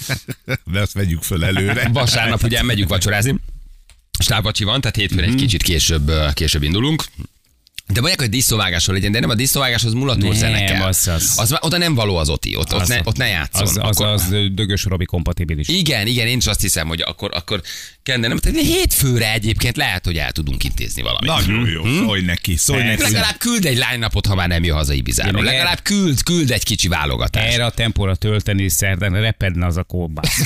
De 0.72 0.80
azt 0.80 0.92
vegyük 0.92 1.22
föl 1.22 1.44
előre. 1.44 1.88
Vasárnap 1.92 2.42
ugye 2.42 2.62
megyünk 2.62 2.88
vacsorázni. 2.88 3.34
Stábvacsi 4.20 4.64
van, 4.64 4.80
tehát 4.80 4.96
hétfőn 4.96 5.18
Mhm. 5.22 5.28
egy 5.28 5.34
kicsit 5.34 5.62
később, 5.62 6.12
később 6.32 6.62
indulunk. 6.62 7.04
De 7.92 8.00
mondják, 8.00 8.20
hogy 8.20 8.30
disznóvágásról 8.30 8.96
legyen, 8.96 9.12
de 9.12 9.20
nem 9.20 9.30
a 9.30 9.34
disznóvágáshoz 9.34 9.92
mulató 9.92 10.26
Nem, 10.28 10.36
zene 10.36 10.64
kell. 10.64 10.82
az- 10.82 11.08
az- 11.08 11.32
az, 11.36 11.56
oda 11.60 11.78
nem 11.78 11.94
való 11.94 12.16
az 12.16 12.28
oti, 12.28 12.56
ott, 12.56 12.74
ott, 12.74 12.80
Az- 12.80 12.88
ne, 12.88 13.00
ott 13.04 13.16
ne 13.16 13.26
játszon. 13.26 13.62
Az, 13.62 13.68
az, 13.68 13.76
Akkor- 13.76 14.06
az 14.06 14.28
Dögös 14.52 14.84
Robi 14.84 15.04
kompatibilis. 15.04 15.68
Igen, 15.68 16.06
igen, 16.06 16.26
én 16.26 16.36
is 16.36 16.46
azt 16.46 16.60
hiszem, 16.60 16.88
hogy 16.88 17.00
akkor, 17.06 17.30
akkor 17.34 17.60
kellene, 18.02 18.28
nem, 18.28 18.38
tehát 18.38 18.60
hétfőre 18.60 19.32
egyébként 19.32 19.76
lehet, 19.76 20.04
hogy 20.04 20.16
el 20.16 20.32
tudunk 20.32 20.64
intézni 20.64 21.02
valamit. 21.02 21.30
Nagyon 21.30 21.68
jó, 21.68 21.82
szólj 22.04 22.22
neki, 22.22 22.56
szólj 22.56 22.82
neki. 22.82 23.02
Legalább 23.02 23.36
küld 23.38 23.64
egy 23.64 23.82
line-upot, 23.90 24.26
ha 24.26 24.34
már 24.34 24.48
nem 24.48 24.64
jön 24.64 24.76
haza 24.76 24.92
Ibizáról. 24.92 25.42
Legalább 25.44 25.80
küld, 25.82 26.22
küld 26.22 26.50
egy 26.50 26.64
kicsi 26.64 26.88
válogatást. 26.88 27.52
Erre 27.54 27.64
a 27.64 27.70
tempóra 27.70 28.14
tölteni 28.14 28.68
szerdán 28.68 29.20
repedne 29.20 29.66
az 29.66 29.76
a 29.76 29.82
kóbász. 29.82 30.40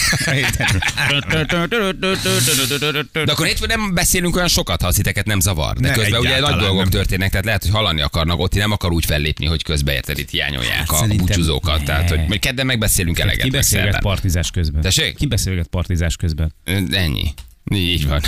De 3.12 3.32
akkor 3.32 3.46
hétfőn 3.46 3.68
nem 3.68 3.94
beszélünk 3.94 4.36
olyan 4.36 4.48
sokat, 4.48 4.80
ha 4.80 4.86
az 4.86 5.00
nem 5.24 5.40
zavar. 5.40 5.76
De 5.76 5.88
Ne, 5.88 5.94
közben 5.94 6.20
ugye 6.20 6.40
nagy 6.40 6.56
dolgok 6.56 6.76
nem. 6.90 6.90
Történnek, 7.14 7.30
tehát 7.30 7.44
lehet, 7.44 7.62
hogy 7.62 7.72
hallani 7.72 8.00
akarnak, 8.00 8.38
ott 8.38 8.54
nem 8.54 8.70
akar 8.70 8.92
úgy 8.92 9.04
fellépni, 9.04 9.46
hogy 9.46 9.62
közben 9.62 9.94
érted, 9.94 10.18
itt 10.18 10.30
hiányolják 10.30 10.92
a 10.92 10.94
szerintem 10.96 11.26
búcsúzókat. 11.26 11.78
ne. 11.78 11.84
Tehát, 11.84 12.08
hogy 12.08 12.18
majd 12.28 12.40
kedden 12.40 12.66
megbeszélünk 12.66 13.18
eleget. 13.18 13.42
Ki 13.42 13.50
beszélget 13.50 14.00
partizás 14.00 14.50
közben? 14.50 14.82
Tessék? 14.82 15.16
Ki 15.16 15.26
beszélget 15.26 15.66
partizás 15.66 16.16
közben? 16.16 16.54
Ennyi. 16.90 17.34
Így 17.74 18.08
van. 18.08 18.20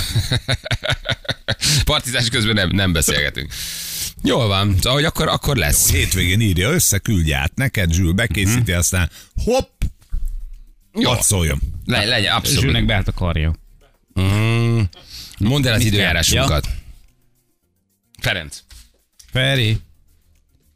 Partizás 1.84 2.28
közben 2.28 2.54
nem, 2.54 2.68
nem 2.68 2.92
beszélgetünk. 2.92 3.52
Jól 4.22 4.46
van, 4.46 4.74
szóval, 4.76 4.92
hogy 4.92 5.04
akkor, 5.04 5.28
akkor 5.28 5.56
lesz. 5.56 5.90
Hétvégén 5.90 6.40
írja 6.40 6.70
össze, 6.70 6.98
küldje 6.98 7.36
át 7.36 7.52
neked, 7.54 7.92
Zsül 7.92 8.12
bekészíti, 8.12 8.72
aztán 8.72 9.10
hopp, 9.44 9.82
Jó, 10.92 11.10
hadd 11.10 11.20
szóljon. 11.20 11.60
le, 11.84 12.04
legyen, 12.04 12.34
abszolút. 12.34 12.60
Zsülnek 12.60 12.86
beállt 12.86 13.08
a 13.08 13.12
karja. 13.12 13.54
Mm. 14.20 14.80
Mondd 15.38 15.66
el 15.66 15.72
az 15.72 15.82
Mit 15.82 15.92
időjárásunkat. 15.92 16.68
Ferenc. 18.20 18.62
Feri. 19.36 19.76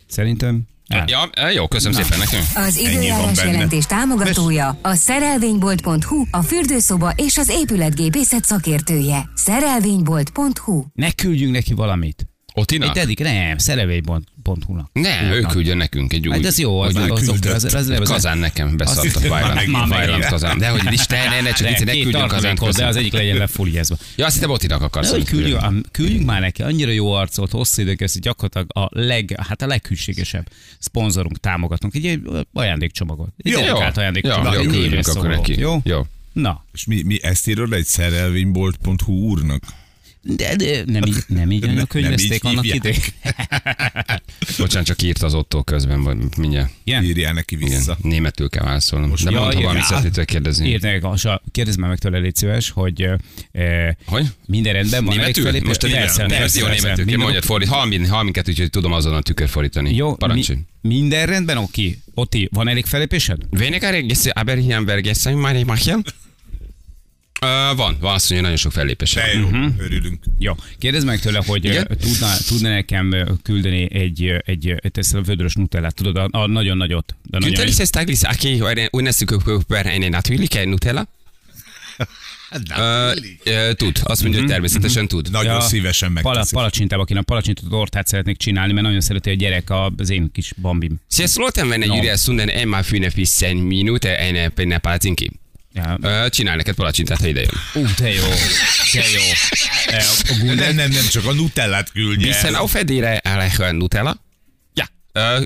Szerintem. 0.09 0.63
Á, 0.89 1.05
Ja, 1.07 1.49
jó, 1.51 1.69
köszönöm 1.69 2.03
szépen 2.03 2.19
nekünk. 2.19 2.43
Az 2.55 2.77
időjárás 2.79 3.45
jelentés 3.45 3.85
támogatója 3.85 4.79
a 4.83 4.95
szerelvénybolt.hu, 4.95 6.25
a 6.31 6.43
fürdőszoba 6.43 7.13
és 7.17 7.37
az 7.37 7.49
épületgépészet 7.49 8.45
szakértője. 8.45 9.31
Szerelvénybolt.hu 9.35 10.85
Ne 10.95 11.13
küldjünk 11.13 11.53
neki 11.53 11.75
valamit. 11.75 12.30
Otina? 12.55 12.85
Egy 12.85 12.91
dedik, 12.91 13.19
nem, 13.19 13.59
szerelvénybolt.hu-nak. 13.59 14.91
Ne, 14.93 15.35
ő 15.35 15.41
küldjön 15.41 15.77
nekünk 15.77 16.13
egy 16.13 16.29
új. 16.29 16.35
Hát 16.35 16.45
ez 16.47 16.59
jó, 16.59 16.81
az, 16.81 16.95
hogy 16.95 17.11
az, 17.11 17.29
az, 17.29 17.29
az, 17.29 17.65
az, 17.65 17.65
az, 17.65 17.75
az, 17.75 17.89
az, 17.89 18.09
Kazán 18.09 18.39
nekem 18.39 18.77
beszart 18.77 19.17
a. 19.17 19.29
Vajlant 19.87 20.27
kazán. 20.27 20.59
De 20.59 20.69
hogy 20.69 20.93
is 20.93 21.07
te, 21.07 21.29
ne, 21.29 21.41
ne, 21.41 21.53
csak 21.53 21.69
ne 21.69 21.75
két 21.75 22.03
küldjön 22.03 22.29
tartalékhoz, 22.29 22.77
de 22.77 22.87
az 22.87 22.97
egyik 22.97 23.13
legyen 23.13 23.37
lefúliázva. 23.37 23.97
Ja, 24.17 24.27
azt 24.27 24.35
hittem 24.35 24.51
Otinak 24.51 24.83
akarsz. 24.83 25.11
Hogy 25.11 25.25
küldjön. 25.25 25.87
küldjünk, 25.91 26.27
már 26.27 26.41
neki, 26.41 26.63
annyira 26.63 26.91
jó 26.91 27.13
arcot, 27.13 27.51
hosszú 27.51 27.83
időn 27.83 27.97
keresztül 27.97 28.21
gyakorlatilag 28.21 28.67
a 28.73 29.01
leg, 29.01 29.35
hát 29.49 29.63
a 29.63 29.67
leghűségesebb 29.67 30.49
szponzorunk, 30.79 31.41
támogatunk. 31.41 31.95
Egy, 31.95 32.07
egy 32.07 32.23
ajándékcsomagot. 32.53 33.29
Egy 33.37 33.53
Jó, 33.53 33.65
jó, 33.65 33.77
ajándékcsomagot. 33.95 34.65
jó, 34.65 35.23
neki. 35.23 35.59
Jó? 35.59 35.81
Jó. 35.85 36.07
Na, 36.33 36.65
És 36.73 36.85
mi, 36.85 37.03
mi 37.03 37.19
ezt 37.23 37.49
írod 37.49 37.73
egy 37.73 37.85
szerelvénybolt.hu 37.85 39.13
úrnak? 39.13 39.63
De, 40.23 40.57
de 40.57 40.83
nem 40.87 41.03
így, 41.05 41.17
nem 41.27 41.51
így 41.51 41.61
Nem- 41.61 41.75
nem 41.75 41.87
könyvezték 41.87 42.33
így 42.33 42.41
annak 42.43 42.65
idején. 42.75 42.99
Bocsánat, 44.59 44.87
csak 44.87 45.03
írt 45.03 45.23
az 45.23 45.35
Otto 45.35 45.63
közben, 45.63 46.03
vagy 46.03 46.17
mindjárt. 46.37 46.71
Igen? 46.85 47.05
Írjál 47.05 47.33
neki 47.33 47.55
Igen, 47.55 47.69
vissza. 47.69 47.97
németül 48.03 48.49
kell 48.49 48.65
válaszolnom. 48.65 49.09
Most 49.09 49.25
mondtam, 49.25 49.51
igen. 49.51 49.63
valamit 49.63 49.85
szeretnétek 49.85 50.25
kérdezni. 50.27 50.69
Írd 50.69 50.85
a- 51.05 51.43
kérdezd 51.53 51.79
már 51.79 51.89
meg 51.89 51.99
tőle, 51.99 52.19
légy 52.19 52.37
szíves, 52.37 52.71
hogy 52.71 53.09
eh, 53.53 53.95
Hogy? 54.07 54.27
minden 54.47 54.73
rendben 54.73 55.05
van. 55.05 55.17
Németül? 55.17 55.45
felépés? 55.45 55.69
Most 55.69 55.83
a 55.83 55.89
Persze, 55.89 56.27
persze. 56.27 56.61
németül. 56.61 57.05
Minden 57.05 57.19
mondjad 57.19 57.45
fordít. 57.45 57.69
Hal, 57.69 57.87
min- 57.87 58.09
hal 58.09 58.23
minket, 58.23 58.49
úgyhogy 58.49 58.71
tudom 58.71 58.93
azonnal 58.93 59.23
tükör 59.23 59.49
fordítani. 59.49 59.95
Jó, 59.95 60.15
Parancsolj. 60.15 60.59
mi, 60.81 60.95
minden 60.99 61.27
rendben, 61.27 61.57
oké. 61.57 61.99
Oti, 62.15 62.49
van 62.53 62.69
elég 62.69 62.87
felépésed? 62.87 63.39
Weniger 63.51 63.93
regisztri, 63.93 64.31
aber 64.35 64.57
hier 64.59 64.85
vergessen 64.85 65.35
meine 65.35 65.65
machen. 65.65 66.05
Uh, 67.43 67.77
van, 67.77 67.97
van 68.01 68.15
azt 68.15 68.25
mondja, 68.31 68.41
nagyon 68.41 68.57
sok 68.57 68.73
fellépés. 68.73 69.13
De 69.13 69.27
jó, 69.33 69.49
örülünk. 69.79 70.25
Jó, 70.39 70.55
kérdezd 70.79 71.07
meg 71.07 71.21
tőle, 71.21 71.43
hogy 71.47 71.65
Igen? 71.65 71.87
Tudna, 72.01 72.37
tudna 72.49 72.69
nekem 72.69 73.15
küldeni 73.43 73.95
egy, 73.95 74.25
egy, 74.45 74.69
egy 74.69 74.99
ezt 74.99 75.15
a 75.15 75.21
vödörös 75.21 75.55
nutellát, 75.55 75.95
tudod, 75.95 76.17
a, 76.17 76.29
a 76.31 76.47
nagyon 76.47 76.77
nagyot. 76.77 77.15
De 77.23 77.39
nagyon 77.39 77.49
Günther 77.49 77.67
ist 77.69 77.81
es 77.81 77.91
taglis, 77.91 78.23
aki 78.23 78.63
unneszük 78.91 79.35
eine 79.69 80.09
natürliche 80.09 80.65
Nutella? 80.65 81.09
Ö, 82.77 83.13
ö, 83.45 83.73
Tud, 83.75 84.01
azt 84.03 84.23
mondja, 84.23 84.41
hogy 84.41 84.49
természetesen 84.49 85.09
tud. 85.09 85.31
Nagyon 85.31 85.61
szívesen 85.61 86.13
Pala, 86.13 86.29
megteszik. 86.29 86.55
palacsintába 86.55 87.05
kéne, 87.05 87.23
palacsinta 87.23 87.63
tortát 87.69 88.07
szeretnék 88.07 88.37
csinálni, 88.37 88.73
mert 88.73 88.85
nagyon 88.87 89.01
szereti 89.01 89.31
a 89.31 89.35
gyerek 89.35 89.71
a- 89.71 89.93
az 89.97 90.11
én 90.11 90.31
kis 90.33 90.53
bambim. 90.61 91.01
Sie 91.11 91.27
sollten, 91.27 91.67
wenn 91.69 91.87
No. 91.87 91.95
Julia 91.95 92.17
Sunden 92.17 92.49
einmal 92.49 92.83
für 92.83 92.97
eine 92.97 93.11
15 93.11 93.67
Minute 93.67 94.17
eine, 94.19 94.53
eine 94.57 94.79
Palazinki. 94.79 95.31
Ja. 95.73 96.29
Csinál 96.29 96.57
neked 96.57 96.75
palacsintát, 96.75 97.19
ha 97.19 97.27
ide 97.27 97.41
jön. 97.41 97.51
Ú, 97.75 97.87
de 97.99 98.13
jó, 98.13 98.29
de 98.93 99.05
jó. 99.11 99.23
A 99.87 100.55
Nem, 100.55 100.75
nem, 100.75 100.91
nem, 100.91 101.09
csak 101.11 101.25
a 101.27 101.33
nutellát 101.33 101.91
küldje. 101.93 102.27
Bisschen 102.27 102.55
el. 102.55 102.61
auf 102.61 102.75
Edére 102.75 103.21
Nutella? 103.73 104.17
Ja, 104.75 104.89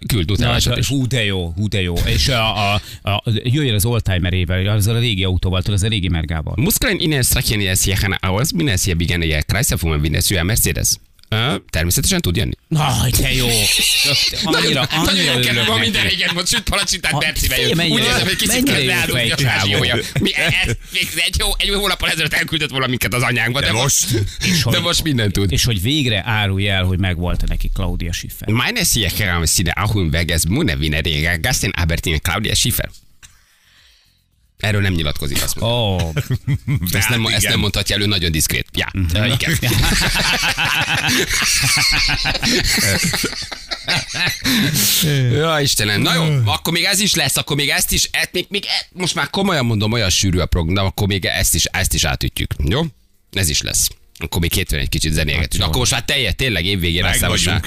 Küld 0.07 0.27
Na, 0.27 0.33
utalását 0.33 0.79
is. 0.79 0.89
hú, 0.89 1.07
de 1.07 1.25
jó, 1.25 1.53
hú, 1.57 1.69
de 1.69 1.81
jó. 1.81 1.95
És 2.07 2.29
a, 2.29 2.73
a, 2.73 2.81
a, 3.03 3.23
jöjjön 3.43 3.75
az 3.75 3.85
oldtimerével, 3.85 4.67
azzal 4.67 4.97
a 4.97 4.99
régi 4.99 5.25
autóval, 5.25 5.63
az 5.67 5.83
a 5.83 5.89
régi 5.89 6.09
mergával. 6.09 6.55
Muskeln 6.57 6.99
innen 6.99 7.23
Strachen 7.23 7.61
jest 7.61 7.87
jechana 7.87 8.17
aus, 8.17 8.53
minden 8.53 8.79
hier 8.85 8.97
bigen 8.97 9.23
je 9.23 9.43
Kreisverfuhren, 9.43 10.01
minden 10.01 10.21
szüje 10.21 10.43
Mercedes. 10.43 10.99
Természetesen 11.71 12.21
tud 12.21 12.37
jönni. 12.37 12.53
Na, 12.69 13.07
de 13.21 13.33
jó. 13.33 13.47
Annyira, 14.45 14.89
nagyon 14.91 15.09
annyira 15.09 15.33
jó 15.33 15.39
örülök 15.39 15.67
van 15.67 15.79
neki. 15.79 15.91
minden 15.91 16.09
régen, 16.09 16.31
most 16.35 16.49
süt 16.49 16.63
palacsintát 16.63 17.13
jön. 17.57 17.77
mennyire 17.77 17.95
Úgy 18.03 18.07
érzem, 18.07 18.27
hogy 18.27 18.37
kicsit 18.37 18.63
kell 18.63 18.83
ráadni 18.83 19.31
a 19.31 19.37
verziója. 19.43 19.97
Mi, 20.21 20.31
egy, 21.27 21.35
jó, 21.39 21.49
egy 21.59 21.69
hónappal 21.69 22.11
ezelőtt 22.11 22.33
elküldött 22.33 22.71
volna 22.71 22.87
minket 22.87 23.15
az 23.15 23.23
anyánkba, 23.23 23.61
de, 23.61 23.67
De 23.67 23.73
most, 23.73 24.07
most? 24.65 24.71
de 24.71 24.81
most 24.81 25.03
minden 25.03 25.33
tud. 25.33 25.53
És 25.53 25.65
hogy 25.65 25.83
végre 25.83 26.23
árulj 26.27 26.69
el, 26.69 26.85
hogy 26.85 26.99
megvolt 26.99 27.47
neki 27.47 27.71
Claudia 27.75 28.13
Schiffer. 28.13 28.49
Meine 28.49 28.85
sind 28.85 29.71
auch 29.75 29.97
im 29.97 30.09
Weg, 30.13 30.31
es 30.31 30.43
Mune 30.49 30.77
Wiener 30.77 31.41
Gastin 31.41 31.71
Albertine, 31.77 32.19
Claudia 32.19 32.55
Schiffer. 32.55 32.91
Erről 34.65 34.81
nem 34.81 34.93
nyilatkozik, 34.93 35.43
azt 35.43 35.55
mondja. 35.61 35.73
Oh, 35.85 36.13
Ezt 36.93 37.09
nem, 37.09 37.23
Hát 37.25 37.33
ezt 37.33 37.39
igen. 37.39 37.51
nem 37.53 37.61
mondhatja 37.61 37.97
elő, 37.97 38.07
nagyon 38.07 38.33
diszkrét. 38.33 38.67
Ja, 38.73 38.89
Mhm. 38.93 39.17
uh, 39.17 39.33
igen. 39.33 39.59
ja, 45.33 45.61
Istenem. 45.61 46.01
Na 46.01 46.15
jó, 46.15 46.23
akkor 46.45 46.73
még 46.73 46.85
ez 46.85 47.01
is 47.01 47.15
lesz, 47.15 47.37
akkor 47.37 47.57
még 47.57 47.69
ezt 47.69 47.93
is, 47.93 48.09
ezt 48.13 48.29
még, 48.33 48.47
még 48.49 48.65
e- 48.65 48.87
most 48.93 49.15
már 49.15 49.31
komolyan 49.31 49.65
mondom, 49.67 49.93
olyan 49.93 50.11
sűrű 50.11 50.39
a 50.39 50.47
program, 50.47 50.87
akkor 50.87 51.07
még 51.07 51.25
ezt 51.25 51.55
is, 51.55 51.65
ezt 51.65 51.95
is 51.95 52.05
átütjük. 52.05 52.55
Jó? 52.69 52.83
Ez 53.33 53.49
is 53.49 53.61
lesz. 53.63 53.89
Akkor 54.19 54.41
még 54.41 54.53
hétfőn 54.53 54.79
egy 54.81 54.89
kicsit 54.89 55.13
zenélgetünk. 55.13 55.63
jó. 55.63 55.65
Akkor 55.65 55.79
most 55.79 55.91
már 55.93 56.05
teljes, 56.05 56.33
tényleg 56.37 56.65
évvégén 56.65 57.05
aztán 57.05 57.31
most 57.31 57.47
már. 57.47 57.63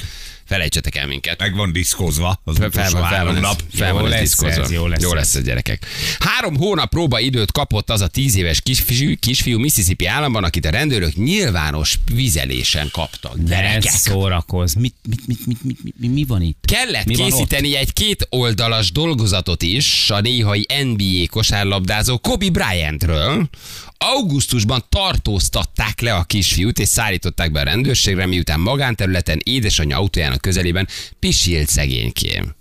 Felejtsetek 0.48 0.96
el 0.96 1.08
minket. 1.08 1.40
Meg 1.40 1.56
van 1.56 1.72
diszkozva 1.72 2.42
az 2.44 2.56
Fel, 2.58 2.68
utolsó 2.68 2.90
fel, 2.90 3.00
van, 3.02 3.10
fel 3.10 3.26
van, 3.26 3.36
nap. 3.36 3.62
ez, 3.72 3.80
fel 3.80 3.88
Jó 3.88 3.94
van 3.96 4.10
lesz 4.10 4.20
diszkozva. 4.22 4.62
ez, 4.64 4.72
jó 4.72 4.88
lesz 4.88 5.02
jó 5.02 5.14
lesz 5.14 5.36
ez, 5.36 5.44
gyerekek. 5.44 5.86
Három 6.20 6.56
hónap 6.58 6.90
próbaidőt 6.90 7.52
kapott 7.52 7.90
az 7.90 8.02
a 8.02 8.08
tíz 8.08 8.36
éves 8.36 8.62
kisfiú, 8.62 9.14
kisfiú 9.20 9.60
Mississippi 9.60 10.06
államban, 10.06 10.44
akit 10.44 10.66
a 10.66 10.70
rendőrök 10.70 11.16
nyilvános 11.16 12.00
vizelésen 12.14 12.90
kaptak. 12.92 13.36
de 13.38 13.56
Gyerekek. 13.56 13.86
ez 13.86 13.94
szórakoz. 14.00 14.74
Mit, 14.74 14.96
mit, 15.10 15.28
mit, 15.28 15.46
mit, 15.46 15.64
mit, 15.64 15.84
mit, 16.00 16.12
mi 16.14 16.24
van 16.24 16.42
itt? 16.42 16.58
Kellett 16.66 17.06
Mi 17.06 17.14
készíteni 17.16 17.76
egy 17.76 17.94
két 17.94 18.28
oldalas 18.30 18.92
dolgozatot 18.92 19.62
is 19.62 20.10
a 20.10 20.20
néhai 20.22 20.66
NBA 20.84 21.28
kosárlabdázó 21.30 22.18
Kobe 22.18 22.50
Bryantről. 22.50 23.50
Augusztusban 23.98 24.86
tartóztatták 24.90 26.02
le 26.02 26.14
a 26.14 26.24
kisfiút, 26.24 26.80
és 26.80 26.88
szállították 26.88 27.52
be 27.52 27.60
a 27.60 27.64
rendőrségre, 27.64 28.26
miután 28.26 28.60
magánterületen 28.60 29.40
édesanyja 29.44 29.98
autójának 29.98 30.42
közelében 30.42 30.88
pisilt 31.20 31.70
szegénykém. 31.70 32.56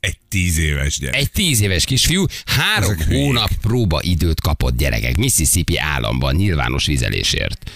Egy 0.00 0.18
tíz 0.28 0.58
éves 0.58 0.98
gyerek. 0.98 1.20
Egy 1.20 1.30
tíz 1.30 1.60
éves 1.60 1.84
kisfiú 1.84 2.24
három 2.44 2.90
Ezek 2.90 3.06
hónap 3.06 3.50
próba 3.60 4.02
időt 4.02 4.40
kapott 4.40 4.76
gyerekek 4.76 5.16
Mississippi 5.16 5.78
államban 5.78 6.34
nyilvános 6.34 6.86
vizelésért. 6.86 7.70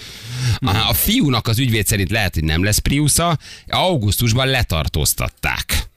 A, 0.59 0.75
a 0.89 0.93
fiúnak 0.93 1.47
az 1.47 1.59
ügyvéd 1.59 1.87
szerint 1.87 2.09
lehet, 2.09 2.33
hogy 2.33 2.43
nem 2.43 2.63
lesz 2.63 2.77
Priusza, 2.77 3.37
augusztusban 3.67 4.47
letartóztatták. 4.47 5.89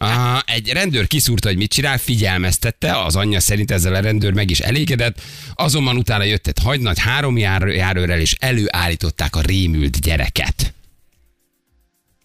Ah, 0.00 0.40
egy 0.46 0.68
rendőr 0.68 1.06
kiszúrta, 1.06 1.48
hogy 1.48 1.56
mit 1.56 1.72
csinál, 1.72 1.98
figyelmeztette, 1.98 3.02
az 3.02 3.16
anyja 3.16 3.40
szerint 3.40 3.70
ezzel 3.70 3.94
a 3.94 4.00
rendőr 4.00 4.32
meg 4.32 4.50
is 4.50 4.60
elégedett, 4.60 5.20
azonban 5.54 5.96
utána 5.96 6.24
jött 6.24 6.46
egy 6.46 6.58
hagynagy 6.62 6.98
három 6.98 7.38
jár, 7.38 7.62
járőrrel, 7.62 8.20
és 8.20 8.36
előállították 8.38 9.36
a 9.36 9.40
rémült 9.40 10.00
gyereket. 10.00 10.74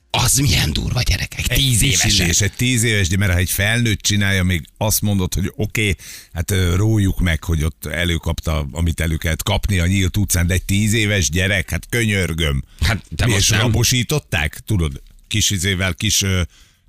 Az 0.09 0.37
milyen 0.37 0.73
durva 0.73 1.01
gyerekek, 1.01 1.47
tíz 1.47 1.81
évesen. 1.81 2.27
És 2.27 2.41
egy 2.41 2.53
tíz 2.53 2.83
éves, 2.83 3.07
de 3.07 3.17
mert 3.17 3.31
ha 3.31 3.37
egy 3.37 3.49
felnőtt 3.49 4.01
csinálja, 4.01 4.43
még 4.43 4.65
azt 4.77 5.01
mondod, 5.01 5.33
hogy 5.33 5.51
oké, 5.55 5.89
okay, 5.89 5.95
hát 6.33 6.53
rójuk 6.75 7.19
meg, 7.19 7.43
hogy 7.43 7.63
ott 7.63 7.85
előkapta, 7.85 8.67
amit 8.71 8.99
elő 8.99 9.15
kellett 9.15 9.43
kapni 9.43 9.79
a 9.79 9.87
nyílt 9.87 10.17
utcán, 10.17 10.47
de 10.47 10.53
egy 10.53 10.65
tíz 10.65 10.93
éves 10.93 11.29
gyerek, 11.29 11.69
hát 11.69 11.85
könyörgöm. 11.89 12.63
Hát 12.79 13.03
te 13.15 13.25
Mi, 13.25 13.31
most 13.31 13.43
és 13.43 13.49
nem. 13.49 13.59
rabosították? 13.59 14.59
Tudod, 14.65 15.01
kis 15.27 15.49
izével, 15.49 15.93
kis 15.93 16.25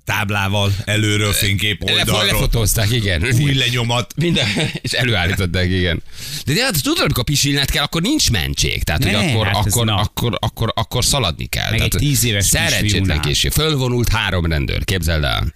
táblával, 0.05 0.71
előről 0.85 1.33
fénykép 1.33 1.83
oldalról, 1.83 2.25
lefotózták, 2.25 2.91
igen. 2.91 3.23
új 3.41 3.53
lenyomat. 3.53 4.13
Minden, 4.15 4.47
és 4.81 4.91
előállították, 4.91 5.69
igen. 5.69 6.03
De, 6.45 6.53
de 6.53 6.63
hát 6.63 6.83
tudod, 6.83 7.03
amikor 7.03 7.23
pisilned 7.23 7.71
kell, 7.71 7.83
akkor 7.83 8.01
nincs 8.01 8.31
mentség. 8.31 8.83
Tehát, 8.83 9.03
hogy 9.03 9.11
Ne, 9.11 9.17
akkor, 9.17 9.47
hát 9.47 9.55
akkor, 9.55 9.89
akkor, 9.89 10.37
akkor, 10.39 10.71
akkor, 10.75 11.05
szaladni 11.05 11.45
kell. 11.45 11.69
Meg 11.69 11.77
Tehát, 11.77 11.93
egy 11.93 11.99
tíz 11.99 12.23
éves 12.23 12.45
Szerencsétlen 12.45 13.21
késő. 13.21 13.49
Fölvonult 13.49 14.07
három 14.09 14.45
rendőr, 14.45 14.83
képzeld 14.83 15.23
el. 15.23 15.53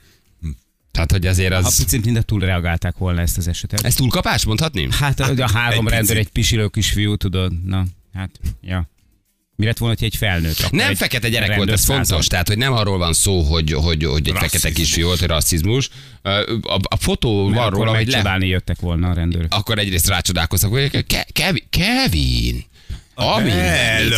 Tehát, 0.92 1.12
hogy 1.12 1.26
azért 1.28 1.54
Ha 1.54 1.60
az... 1.60 1.78
picit 1.78 2.06
minden 2.06 2.26
túlreagálták 2.26 2.98
volna 2.98 3.22
ezt 3.22 3.38
az 3.38 3.48
esetet. 3.48 3.86
Ez 3.86 3.96
túlkapás, 3.96 4.46
mondhatni? 4.46 4.88
Hát 4.92 5.20
a, 5.20 5.34
a 5.38 5.52
három 5.52 5.86
egy 5.86 5.92
rendőr, 5.94 6.16
picit. 6.16 6.18
egy 6.18 6.32
pisilő 6.32 6.68
kisfiú, 6.68 7.16
tudod, 7.16 7.66
na, 7.66 7.86
hát, 8.14 8.30
ja. 8.62 8.90
Mi 9.60 9.66
lett 9.66 9.78
volna, 9.78 9.96
hogy 10.00 10.08
egy 10.08 10.16
felnőtt? 10.16 10.60
Akkor 10.60 10.78
Nem 10.80 10.90
egy 10.90 10.98
fekete 10.98 11.30
gyerek 11.30 11.56
volt, 11.56 11.70
ez 11.70 11.86
fontos. 11.86 12.28
Tehát, 12.28 12.48
hogy 12.48 12.58
nem 12.58 12.74
arról 12.74 12.98
van 12.98 13.14
szó, 13.14 13.42
hogy, 13.42 13.72
hogy, 13.72 13.82
hogy 13.84 14.28
egy 14.28 14.34
Rasszizmus. 14.34 14.40
fekete 14.40 14.72
kisfiú 14.72 15.06
volt, 15.06 15.20
hogy 15.20 15.28
rasszizmus. 15.28 15.90
A, 16.22 16.30
a 16.82 16.98
fotó 17.00 17.48
Mert 17.48 17.62
van 17.62 17.70
róla, 17.70 17.96
hogy 17.96 18.08
le, 18.08 18.38
jöttek 18.40 18.80
volna 18.80 19.10
a 19.10 19.14
rendőrök. 19.14 19.54
akkor 19.54 19.80
egyrészt 19.80 20.08
rácsodálkoztak, 20.08 20.72
hogy 20.72 21.06
Ke- 21.06 21.32
Kevin, 21.32 21.64
Kevin, 21.70 22.64
ami 23.16 23.50
Kevin. 23.50 24.14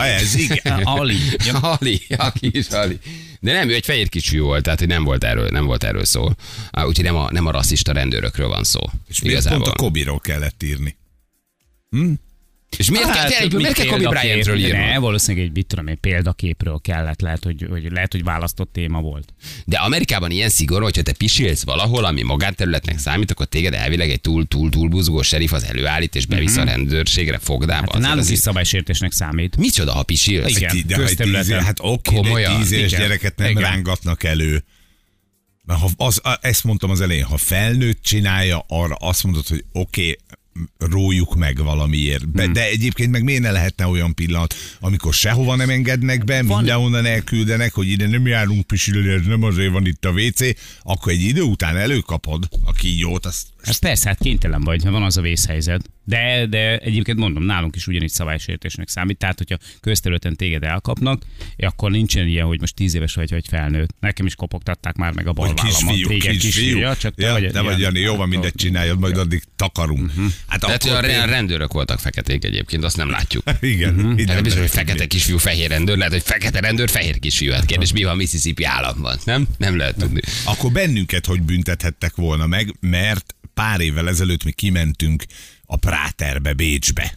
ez 0.00 0.34
igen. 0.34 0.82
Ali. 0.98 1.16
Ja. 1.46 1.58
Ali, 1.58 2.00
a 2.16 2.32
kis 2.32 2.68
Ali. 2.68 2.98
De 3.40 3.52
nem, 3.52 3.68
ő 3.68 3.74
egy 3.74 3.84
fehér 3.84 4.08
kisfiú 4.08 4.44
volt, 4.44 4.62
tehát 4.62 4.78
hogy 4.78 4.88
nem 4.88 5.04
volt 5.04 5.24
erről, 5.24 5.48
nem 5.50 5.64
volt 5.64 5.84
erről 5.84 6.04
szó. 6.04 6.28
Úgyhogy 6.86 7.04
nem 7.04 7.16
a, 7.16 7.28
nem 7.32 7.46
a 7.46 7.50
rasszista 7.50 7.92
rendőrökről 7.92 8.48
van 8.48 8.64
szó. 8.64 8.80
És 9.08 9.22
miért 9.22 9.48
pont 9.48 9.66
a 9.66 9.72
Kobiról 9.72 10.20
kellett 10.20 10.62
írni? 10.62 10.96
És 12.76 12.90
miért, 12.90 13.10
kell, 13.10 13.28
tényleg, 13.28 13.52
mit 13.52 13.56
miért 13.56 13.74
kell 13.74 13.86
Kobe 13.86 14.08
Bryantről 14.08 14.58
írni? 14.58 14.78
Ne, 14.78 14.98
valószínűleg 14.98 15.46
egy, 15.46 15.52
mit 15.54 15.66
tudom 15.66 15.86
én, 15.86 16.00
példaképről 16.00 16.78
kellett, 16.82 17.20
lehet, 17.20 17.44
hogy, 17.44 17.66
hogy, 17.70 17.90
lehet, 17.90 18.12
hogy 18.12 18.24
választott 18.24 18.72
téma 18.72 19.00
volt. 19.00 19.34
De 19.64 19.76
Amerikában 19.76 20.30
ilyen 20.30 20.48
szigorú, 20.48 20.84
hogyha 20.84 21.02
te 21.02 21.12
pisilsz 21.12 21.62
valahol, 21.62 22.04
ami 22.04 22.22
magánterületnek 22.22 22.98
számít, 22.98 23.30
akkor 23.30 23.46
téged 23.46 23.74
elvileg 23.74 24.10
egy 24.10 24.20
túl, 24.20 24.46
túl, 24.46 24.70
túl 24.70 24.88
buzgó 24.88 25.22
serif 25.22 25.52
az 25.52 25.64
előállít, 25.64 26.14
és 26.14 26.26
bevisz 26.26 26.56
a 26.56 26.64
rendőrségre 26.64 27.38
fogdába. 27.38 27.92
Hát 27.92 28.02
nálunk 28.02 28.20
az 28.20 28.30
is 28.30 28.38
szabálysértésnek 28.38 29.12
számít. 29.12 29.56
Micsoda, 29.56 29.92
ha 29.92 30.02
pisilsz? 30.02 30.56
Igen. 30.56 30.82
De 30.86 30.96
közterületen. 30.96 31.64
hát 31.64 31.78
oké, 31.80 32.16
egy 32.16 32.56
tíz 32.56 32.72
éves 32.72 32.90
gyereket 32.90 33.36
nem 33.36 33.50
Igen. 33.50 33.62
rángatnak 33.62 34.22
elő. 34.22 34.64
Mert 35.64 35.80
ha 35.80 35.88
az, 35.96 36.20
ezt 36.40 36.64
mondtam 36.64 36.90
az 36.90 37.00
elején, 37.00 37.24
ha 37.24 37.36
felnőtt 37.36 38.02
csinálja, 38.02 38.64
arra 38.68 38.94
azt 38.94 39.24
mondod, 39.24 39.46
hogy 39.46 39.64
oké, 39.72 40.16
rójuk 40.78 41.34
meg 41.34 41.56
valamiért. 41.56 42.28
Be, 42.28 42.46
de 42.46 42.68
egyébként 42.68 43.10
meg 43.10 43.22
miért 43.22 43.42
ne 43.42 43.50
lehetne 43.50 43.86
olyan 43.86 44.14
pillanat, 44.14 44.54
amikor 44.80 45.14
sehova 45.14 45.54
nem 45.54 45.70
engednek 45.70 46.24
be, 46.24 46.42
Van- 46.42 46.56
mindenhonnan 46.56 47.06
elküldenek, 47.06 47.72
hogy 47.72 47.88
ide 47.88 48.06
nem 48.08 48.26
járunk 48.26 48.66
pisilni, 48.66 49.08
ez 49.08 49.26
nem 49.26 49.42
azért 49.42 49.72
van 49.72 49.86
itt 49.86 50.04
a 50.04 50.10
WC, 50.10 50.40
akkor 50.82 51.12
egy 51.12 51.22
idő 51.22 51.42
után 51.42 51.76
előkapod 51.76 52.48
a 52.64 52.72
kígyót, 52.72 53.26
azt 53.26 53.46
Hát 53.62 53.78
persze, 53.78 54.08
hát 54.08 54.18
kénytelen 54.18 54.62
vagy, 54.62 54.84
ha 54.84 54.90
van 54.90 55.02
az 55.02 55.16
a 55.16 55.20
vészhelyzet. 55.20 55.90
De, 56.04 56.46
de 56.46 56.78
egyébként 56.78 57.18
mondom, 57.18 57.42
nálunk 57.44 57.76
is 57.76 57.86
ugyanígy 57.86 58.10
szabálysértésnek 58.10 58.88
számít. 58.88 59.18
Tehát, 59.18 59.38
hogyha 59.38 59.56
közterületen 59.80 60.36
téged 60.36 60.62
elkapnak, 60.62 61.22
akkor 61.56 61.90
nincsen 61.90 62.26
ilyen, 62.26 62.46
hogy 62.46 62.60
most 62.60 62.74
tíz 62.74 62.94
éves 62.94 63.14
vagy, 63.14 63.30
vagy 63.30 63.48
felnőtt. 63.48 63.94
Nekem 64.00 64.26
is 64.26 64.34
kopogtatták 64.34 64.96
már 64.96 65.12
meg 65.12 65.26
a 65.26 65.32
bal 65.32 65.54
kisfiú, 65.54 66.08
Téged 66.08 66.36
kisfiú. 66.36 66.78
Ja, 66.78 66.96
csak 66.96 67.14
te 67.14 67.26
ja, 67.26 67.32
vagy, 67.32 67.50
te 67.52 67.60
vagy 67.60 67.78
Jani, 67.78 68.00
jó 68.00 68.16
van, 68.16 68.28
mindegy 68.28 68.54
csináljad, 68.54 68.98
majd 68.98 69.16
addig 69.16 69.42
takarunk. 69.56 70.12
Hát 70.46 70.60
Tehát, 70.60 70.84
a 70.84 70.88
akkor 70.88 71.04
re- 71.04 71.24
rendőrök 71.24 71.72
voltak 71.72 71.98
feketék 71.98 72.44
egyébként, 72.44 72.84
azt 72.84 72.96
nem 72.96 73.10
látjuk. 73.10 73.42
Igen, 73.60 74.06
Hát 74.06 74.26
nem 74.26 74.42
biztos, 74.42 74.60
hogy 74.60 74.70
fekete 74.70 75.06
kisfiú, 75.06 75.38
fehér 75.38 75.68
rendőr, 75.68 75.96
lehet, 75.96 76.12
hogy 76.12 76.22
fekete 76.22 76.60
rendőr, 76.60 76.90
fehér 76.90 77.18
kisfiú. 77.18 77.52
Hát 77.52 77.64
kérdés, 77.64 77.92
mi 77.92 78.04
van 78.04 78.16
Mississippi 78.16 78.64
államban? 78.64 79.18
Nem? 79.24 79.46
Nem 79.56 79.76
lehet 79.76 79.96
tudni. 79.96 80.20
Akkor 80.44 80.72
bennünket 80.72 81.26
hogy 81.26 81.42
büntethettek 81.42 82.16
volna 82.16 82.46
meg, 82.46 82.74
mert 82.80 83.34
pár 83.54 83.80
évvel 83.80 84.08
ezelőtt 84.08 84.44
mi 84.44 84.52
kimentünk 84.52 85.24
a 85.66 85.76
Práterbe, 85.76 86.54
Bécsbe. 86.54 87.14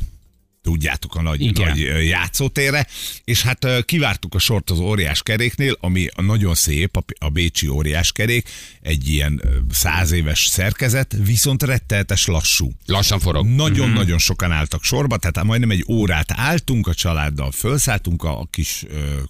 Tudjátok, 0.68 1.16
a 1.16 1.22
nagy, 1.22 1.42
Igen. 1.42 1.68
nagy 1.68 2.08
játszótérre, 2.08 2.88
és 3.24 3.42
hát 3.42 3.68
kivártuk 3.86 4.36
a 4.36 4.40
sort 4.40 4.70
az 4.70 4.80
óriás 4.80 5.24
keréknél, 5.24 5.78
ami 5.80 6.08
nagyon 6.16 6.56
szép, 6.56 6.98
a, 7.20 7.30
bécsi 7.30 7.68
óriás 7.68 8.12
kerék, 8.12 8.50
egy 8.82 9.10
ilyen 9.10 9.42
száz 9.72 10.12
éves 10.12 10.46
szerkezet, 10.46 11.16
viszont 11.24 11.64
retteltes 11.64 12.26
lassú. 12.26 12.72
Lassan 12.86 13.20
forog. 13.20 13.46
Nagyon-nagyon 13.46 14.18
sokan 14.18 14.52
álltak 14.52 14.84
sorba, 14.84 15.18
tehát 15.18 15.44
majdnem 15.44 15.72
egy 15.72 15.86
órát 15.88 16.32
álltunk 16.32 16.88
a 16.88 16.94
családdal, 16.94 17.52
felszálltunk 17.52 18.24
a 18.24 18.48
kis 18.52 18.86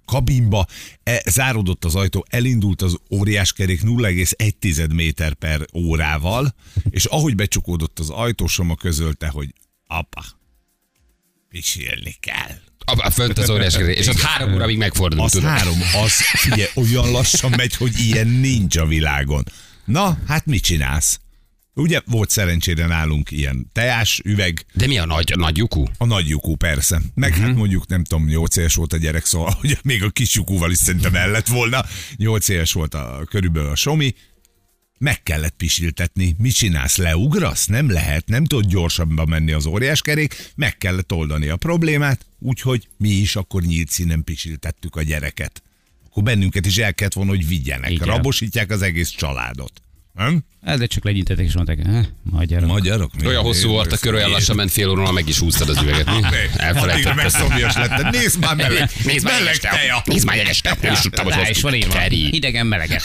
kabinba, 0.05 0.65
e, 1.03 1.21
záródott 1.29 1.85
az 1.85 1.95
ajtó, 1.95 2.25
elindult 2.29 2.81
az 2.81 2.97
óriás 3.11 3.53
kerék 3.53 3.81
0,1 3.81 4.93
méter 4.93 5.33
per 5.33 5.65
órával, 5.73 6.55
és 6.89 7.05
ahogy 7.05 7.35
becsukódott 7.35 7.99
az 7.99 8.09
ajtó, 8.09 8.47
Soma 8.47 8.75
közölte, 8.75 9.27
hogy 9.27 9.53
apa, 9.87 10.36
pisilni 11.49 12.15
kell. 12.19 12.55
A, 12.85 13.05
a 13.05 13.09
fönt 13.09 13.37
az 13.37 13.49
óriás 13.49 13.75
kerék, 13.77 13.97
és 13.97 14.07
ott 14.07 14.19
három 14.19 14.53
óra 14.53 14.65
még 14.65 14.77
megfordul, 14.77 15.19
Az 15.19 15.31
tudod. 15.31 15.49
három, 15.49 15.79
az 16.03 16.11
figyelj, 16.13 16.69
olyan 16.75 17.11
lassan 17.11 17.53
megy, 17.57 17.75
hogy 17.75 17.99
ilyen 17.99 18.27
nincs 18.27 18.77
a 18.77 18.85
világon. 18.85 19.43
Na, 19.85 20.17
hát 20.27 20.45
mit 20.45 20.63
csinálsz? 20.63 21.19
Ugye 21.73 22.01
volt 22.05 22.29
szerencsére 22.29 22.85
nálunk 22.85 23.31
ilyen 23.31 23.69
teás, 23.73 24.21
üveg, 24.23 24.65
De 24.73 24.87
mi 24.87 24.97
a 24.97 25.05
nagy, 25.05 25.31
a 25.31 25.35
nagy 25.35 25.57
lyukú? 25.57 25.85
a 25.97 26.05
nagy 26.05 26.27
lyukú 26.27 26.55
persze. 26.55 27.01
Meg 27.13 27.29
uh-huh. 27.29 27.45
hát 27.45 27.55
mondjuk 27.55 27.87
nem 27.87 28.03
tudom, 28.03 28.25
8 28.25 28.55
éves 28.55 28.75
volt 28.75 28.93
a 28.93 28.97
gyerek, 28.97 29.25
szóval 29.25 29.51
hogy 29.59 29.77
még 29.83 30.03
a 30.03 30.09
kis 30.09 30.35
lyukúval 30.35 30.71
is 30.71 30.77
szerintem 30.77 31.15
el 31.15 31.29
lett 31.31 31.47
volna. 31.47 31.85
8 32.15 32.47
éves 32.47 32.73
volt 32.73 32.93
a, 32.93 33.21
körülbelül 33.29 33.69
a 33.69 33.75
Somi. 33.75 34.13
Meg 34.99 35.23
kellett 35.23 35.55
pisiltetni. 35.57 36.35
Mit 36.37 36.53
csinálsz? 36.53 36.97
Leugrasz? 36.97 37.65
Nem 37.65 37.91
lehet, 37.91 38.27
nem 38.27 38.45
tud 38.45 38.65
gyorsabban 38.65 39.29
menni 39.29 39.51
az 39.51 39.65
óriás 39.65 40.01
kerék. 40.01 40.51
Meg 40.55 40.77
kellett 40.77 41.13
oldani 41.13 41.47
a 41.47 41.55
problémát, 41.55 42.25
úgyhogy 42.39 42.87
mi 42.97 43.09
is 43.09 43.35
akkor 43.35 43.61
nyílt 43.61 43.89
színen 43.89 44.23
pisiltettük 44.23 44.95
a 44.95 45.01
gyereket. 45.01 45.61
Akkor 46.09 46.23
bennünket 46.23 46.65
is 46.65 46.77
el 46.77 46.93
kellett 46.93 47.13
volna, 47.13 47.29
hogy 47.31 47.47
vigyenek. 47.47 47.91
Igen. 47.91 48.07
Rabosítják 48.07 48.71
az 48.71 48.81
egész 48.81 49.09
családot. 49.09 49.81
Nem? 50.17 50.43
Ez 50.63 50.79
de 50.79 50.85
csak 50.85 51.03
legyintettek 51.03 51.45
és 51.45 51.53
mondták, 51.53 51.79
eh, 51.85 52.05
magyarok. 52.23 52.69
Magyarok? 52.69 53.15
Mi? 53.15 53.27
Olyan 53.27 53.41
hosszú 53.41 53.69
volt 53.69 53.91
a 53.91 53.97
kör, 53.97 54.13
olyan 54.13 54.29
lassan 54.29 54.55
ment 54.55 54.71
fél 54.71 54.89
óra, 54.89 55.11
meg 55.11 55.27
is 55.27 55.39
húztad 55.39 55.69
az 55.69 55.81
üveget. 55.81 56.05
mi? 56.05 56.11
Addigra 56.11 56.37
Elfelejtetted. 56.57 57.15
megszomjas 57.15 57.75
lettem. 57.75 58.09
Nézd 58.09 58.39
már 58.39 58.55
meleg. 58.55 58.89
Nézd 59.03 59.25
már 59.25 59.39
meleg 59.39 59.57
teja. 59.57 60.01
Nézd 60.05 60.25
már 60.25 60.35
jeges 60.35 60.61
teja. 60.61 60.75
Nem 60.81 60.93
is 60.93 60.99
tudtam, 60.99 61.25
hogy 61.25 61.49
is 61.49 61.61
van 61.61 61.73
írva. 61.73 62.63
Meleget. 62.63 63.03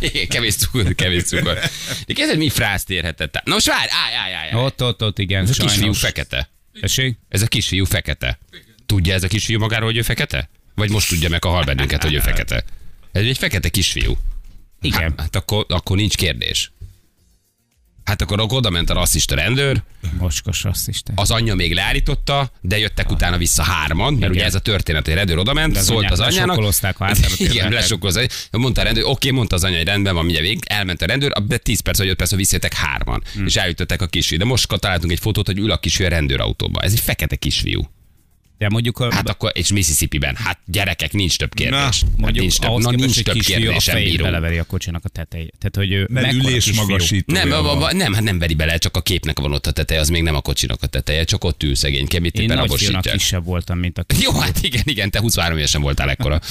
Igen, 0.00 0.28
kevés 0.28 0.54
cukor, 0.54 0.94
kevés 0.94 1.22
cukor. 1.22 1.58
De 2.06 2.12
kezded, 2.14 2.38
mi 2.38 2.48
frászt 2.48 2.90
érhetett? 2.90 3.40
Na 3.44 3.52
most 3.54 3.66
várj, 3.66 3.90
állj, 4.04 4.14
állj, 4.14 4.34
állj. 4.34 4.64
Ott, 4.64 4.82
ott, 4.82 5.02
ott, 5.02 5.18
igen. 5.18 5.42
Ez 5.42 5.58
a 5.58 5.62
kisfiú 5.62 5.92
fekete. 5.92 6.50
Tessék? 6.80 7.18
Ez 7.28 7.42
a 7.42 7.46
kisfiú 7.46 7.84
fekete. 7.84 8.38
Tudja 8.86 9.14
ez 9.14 9.22
a 9.22 9.28
kisfiú 9.28 9.58
magáról, 9.58 9.86
hogy 9.86 9.96
ő 9.96 10.02
fekete? 10.02 10.50
Vagy 10.74 10.90
most 10.90 11.08
tudja 11.08 11.28
meg 11.28 11.44
a 11.44 11.48
hal 11.48 11.64
bennünket, 11.64 12.02
hogy 12.02 12.14
ő 12.14 12.18
fekete? 12.18 12.64
Ez 13.12 13.24
egy 13.24 13.38
fekete 13.38 13.68
kisfiú. 13.68 14.16
Igen. 14.82 15.00
Hát, 15.02 15.20
hát 15.20 15.36
akkor, 15.36 15.66
akkor 15.68 15.96
nincs 15.96 16.14
kérdés. 16.16 16.72
Hát 18.04 18.22
akkor 18.22 18.40
oda 18.40 18.70
ment 18.70 18.90
a 18.90 18.94
rasszista 18.94 19.34
rendőr, 19.34 19.82
Mocskos 20.18 20.62
rasszista. 20.62 21.12
az 21.16 21.30
anyja 21.30 21.54
még 21.54 21.74
leállította, 21.74 22.50
de 22.60 22.78
jöttek 22.78 23.10
utána 23.10 23.36
vissza 23.36 23.62
hárman, 23.62 24.12
mert 24.12 24.16
Igen. 24.18 24.30
ugye 24.30 24.44
ez 24.44 24.54
a 24.54 24.58
történet, 24.60 25.04
hogy 25.04 25.12
a 25.12 25.16
rendőr 25.16 25.38
oda 25.38 25.52
ment, 25.52 25.76
szólt 25.76 26.10
az 26.10 26.18
hátára 26.20 27.34
Igen, 27.50 27.72
lesokkolozták. 27.72 28.32
Mondta 28.50 28.80
a 28.80 28.84
rendőr, 28.84 29.04
oké, 29.06 29.30
mondta 29.30 29.54
az 29.54 29.64
anya, 29.64 29.76
hogy 29.76 29.86
rendben 29.86 30.14
van, 30.14 30.24
mindjárt 30.24 30.48
végig, 30.48 30.64
elment 30.66 31.02
a 31.02 31.06
rendőr, 31.06 31.32
de 31.46 31.56
10 31.56 31.80
perc 31.80 31.98
vagy 31.98 32.08
5 32.08 32.16
perc, 32.16 32.34
visszajöttek 32.34 32.74
hárman, 32.74 33.22
Hmm. 33.34 33.46
és 33.46 33.56
eljutottak 33.56 34.02
a 34.02 34.06
kisfiú. 34.06 34.38
De 34.38 34.44
most 34.44 34.68
találtunk 34.78 35.12
egy 35.12 35.18
fotót, 35.18 35.46
hogy 35.46 35.58
ül 35.58 35.70
a 35.70 35.78
kisfiú 35.78 36.06
a 36.06 36.08
rendőrautóba. 36.08 36.80
Ez 36.80 36.92
egy 36.92 37.00
fekete 37.00 37.36
kisfiú. 37.36 37.90
De 38.62 38.68
mondjuk 38.68 38.98
a, 38.98 39.14
Hát 39.14 39.28
akkor, 39.28 39.50
és 39.54 39.72
Mississippi-ben, 39.72 40.36
hát 40.36 40.58
gyerekek, 40.66 41.12
nincs 41.12 41.36
több 41.36 41.54
kérdés. 41.54 41.78
Na, 41.78 41.84
hát 41.84 42.16
mondjuk 42.16 42.40
nincs 42.44 42.58
több, 42.58 42.78
na, 42.78 42.90
nincs 42.90 43.22
több 43.22 43.34
kisfiú 43.34 43.70
a 43.70 43.80
fejét 43.80 44.10
bíró. 44.10 44.24
beleveri 44.24 44.58
a 44.58 44.64
kocsinak 44.64 45.04
a 45.04 45.08
tetejét. 45.08 45.54
Tehát, 45.58 45.76
hogy 45.76 45.92
ő 45.92 46.06
mekkora 46.10 46.32
ülés 46.32 46.72
magasító. 46.72 47.32
Nem, 47.32 47.52
a, 47.52 47.86
a, 47.86 47.92
nem, 47.92 48.12
hát 48.12 48.22
nem 48.22 48.38
veri 48.38 48.54
bele, 48.54 48.76
csak 48.78 48.96
a 48.96 49.00
képnek 49.00 49.38
van 49.38 49.52
ott 49.52 49.66
a 49.66 49.70
teteje, 49.70 50.00
az 50.00 50.08
még 50.08 50.22
nem 50.22 50.34
a 50.34 50.40
kocsinak 50.40 50.82
a 50.82 50.86
teteje, 50.86 51.24
csak 51.24 51.44
ott 51.44 51.62
ül 51.62 51.74
szegény, 51.74 52.06
kemét 52.06 52.38
Én 52.38 52.48
rabosítják. 52.48 53.14
kisebb 53.16 53.44
voltam, 53.44 53.78
mint 53.78 53.98
a 53.98 54.04
Jó, 54.20 54.32
hát 54.40 54.58
igen, 54.62 54.82
igen, 54.84 55.10
te 55.10 55.20
23 55.20 55.58
évesen 55.58 55.80
voltál 55.80 56.10
ekkora. 56.10 56.40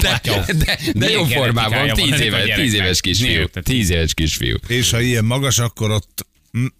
De, 0.00 0.20
de, 0.52 0.78
de 0.94 1.10
jó 1.10 1.24
formában, 1.24 1.70
genetikája 1.70 1.94
10 1.94 2.30
van 2.30 2.40
ennek 2.40 2.42
a 2.42 2.44
éves, 2.44 2.56
10 2.56 2.56
gyereknek? 2.56 2.84
éves 2.84 3.00
kisfiú. 3.00 3.28
Miért? 3.28 3.60
10 3.62 3.90
éves 3.90 4.14
kisfiú. 4.14 4.56
És 4.66 4.90
ha 4.90 5.00
ilyen 5.00 5.24
magas, 5.24 5.58
akkor 5.58 5.90
ott 5.90 6.26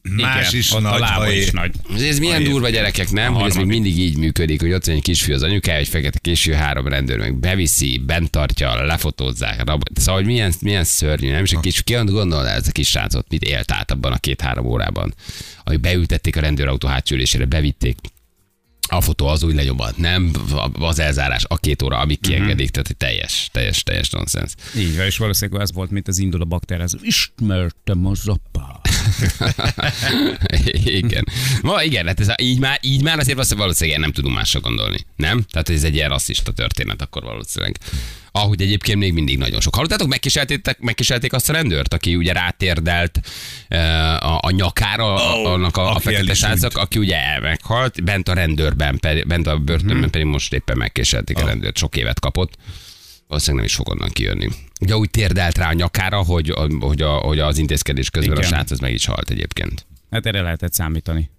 más 0.03 0.49
Igen, 0.49 0.61
is 0.61 0.73
ott 0.73 0.83
nagy, 0.83 0.93
a 0.93 0.99
lába 0.99 1.33
is 1.33 1.51
nagy. 1.51 1.71
Ez 1.99 2.19
milyen 2.19 2.43
Ha 2.43 2.49
durva 2.49 2.69
gyerekek, 2.69 3.11
nem? 3.11 3.35
Hogy 3.35 3.49
ez 3.49 3.57
még 3.57 3.67
mindig 3.67 3.99
így 3.99 4.17
működik, 4.17 4.61
hogy 4.61 4.73
ott 4.73 4.85
van 4.85 4.95
egy 4.95 5.03
kisfiú 5.03 5.35
az 5.35 5.43
anyukája, 5.43 5.79
egy 5.79 5.89
fekete 5.89 6.19
kisfiú, 6.19 6.55
három 6.55 6.89
rendőr 6.89 7.19
meg 7.19 7.35
beviszi, 7.35 7.99
bent 8.07 8.31
tartja, 8.31 8.85
lefotózzák. 8.85 9.65
Rab... 9.65 9.83
Szóval, 9.95 10.15
hogy 10.15 10.25
milyen, 10.25 10.53
milyen 10.61 10.85
szörnyű, 10.85 11.31
nem? 11.31 11.45
És 11.45 11.53
a 11.53 11.61
kis, 11.61 11.83
ki 11.83 11.95
gondolna 11.95 12.49
ez 12.49 12.69
a 12.69 12.73
kis 12.73 12.89
srácot, 12.89 13.27
mit 13.29 13.43
élt 13.43 13.73
át 13.73 13.91
abban 13.91 14.13
a 14.13 14.19
két-három 14.19 14.67
órában, 14.67 15.15
hogy 15.65 15.81
beültették 15.81 16.37
a 16.37 16.41
rendőrautó 16.41 16.89
hátsó 16.89 17.15
ülésére, 17.15 17.45
bevitték, 17.45 17.97
a 18.97 19.01
fotó 19.01 19.27
az 19.27 19.43
úgy 19.43 19.55
lenyomott, 19.55 19.97
nem 19.97 20.33
az 20.73 20.99
elzárás, 20.99 21.45
a 21.49 21.57
két 21.57 21.83
óra, 21.83 21.99
amíg 21.99 22.21
kiengedik, 22.21 22.71
tehát 22.71 22.89
egy 22.89 22.97
teljes, 22.97 23.49
teljes, 23.53 23.83
teljes 23.83 24.11
nonsens. 24.11 24.55
Így 24.77 24.97
van, 24.97 25.07
és 25.07 25.19
valószínűleg 25.19 25.63
ez 25.63 25.73
volt, 25.73 25.91
mint 25.91 26.09
az 26.09 26.19
indul 26.19 26.41
a 26.41 26.45
bakterhez. 26.45 26.97
Ismertem 27.03 28.07
az 28.07 28.29
apát. 28.29 28.89
igen. 31.01 31.27
Ma 31.63 31.83
igen, 31.83 32.07
hát 32.07 32.21
ez 32.21 32.29
így, 32.43 32.59
már, 32.59 32.79
így 32.83 33.03
már 33.03 33.19
azért 33.19 33.55
valószínűleg 33.55 34.01
nem 34.01 34.13
tudunk 34.13 34.35
másra 34.35 34.61
gondolni. 34.61 34.99
Nem? 35.17 35.43
Tehát 35.51 35.69
ez 35.69 35.85
egy 35.85 35.95
ilyen 35.95 36.09
rasszista 36.09 36.53
történet 36.53 37.03
akkor 37.03 37.23
valószínűleg. 37.23 37.77
Ahogy 38.37 38.63
egyébként 38.63 38.99
még 38.99 39.13
mindig 39.13 39.39
nagyon 39.39 39.61
sok. 39.61 39.75
Hallottátok, 39.75 40.09
megkísérték, 40.09 40.77
megkísérték 40.79 41.33
azt 41.33 41.49
a 41.49 41.53
rendőrt, 41.53 41.95
aki 41.95 42.17
ugye 42.17 42.33
rátérdelt 42.33 43.21
eh, 43.69 44.25
a, 44.25 44.39
a 44.43 44.51
nyakára 44.51 45.13
oh, 45.15 45.51
annak 45.53 45.77
a, 45.77 45.95
a 45.95 45.99
fekete 45.99 46.35
srácnak, 46.35 46.77
aki 46.77 46.99
ugye 46.99 47.41
meghalt, 47.41 48.05
bent 48.05 48.29
a 48.29 48.35
rendőrben, 48.35 49.01
bent 49.27 49.47
a 49.47 49.59
börtönben 49.59 49.97
Mhm. 49.97 50.11
pedig 50.11 50.27
most 50.27 50.53
éppen 50.53 50.77
megkísérték 50.77 51.39
a 51.39 51.47
rendőrt, 51.47 51.77
sok 51.77 51.97
évet 51.97 52.21
kapott. 52.21 52.53
Valószínűleg 53.29 53.65
nem 53.65 53.73
is 53.73 53.75
fog 53.75 53.89
onnan 53.89 54.11
kijönni. 54.11 54.49
Ugye 54.81 54.97
úgy 54.97 55.11
térdelt 55.11 55.59
rá 55.59 55.69
a 55.69 55.73
nyakára, 55.73 56.23
hogy, 56.23 56.55
hogy, 56.81 57.03
a, 57.03 57.11
hogy 57.13 57.39
az 57.39 57.59
intézkedés 57.59 58.11
közben 58.11 58.37
Igen. 58.37 58.45
a 58.45 58.55
srác 58.55 58.71
az 58.71 58.79
meg 58.79 58.93
is 58.93 59.05
halt 59.07 59.31
egyébként. 59.31 59.87
Hát 60.11 60.27
erre 60.27 60.41
lehetett 60.43 60.73
számítani. 60.73 61.31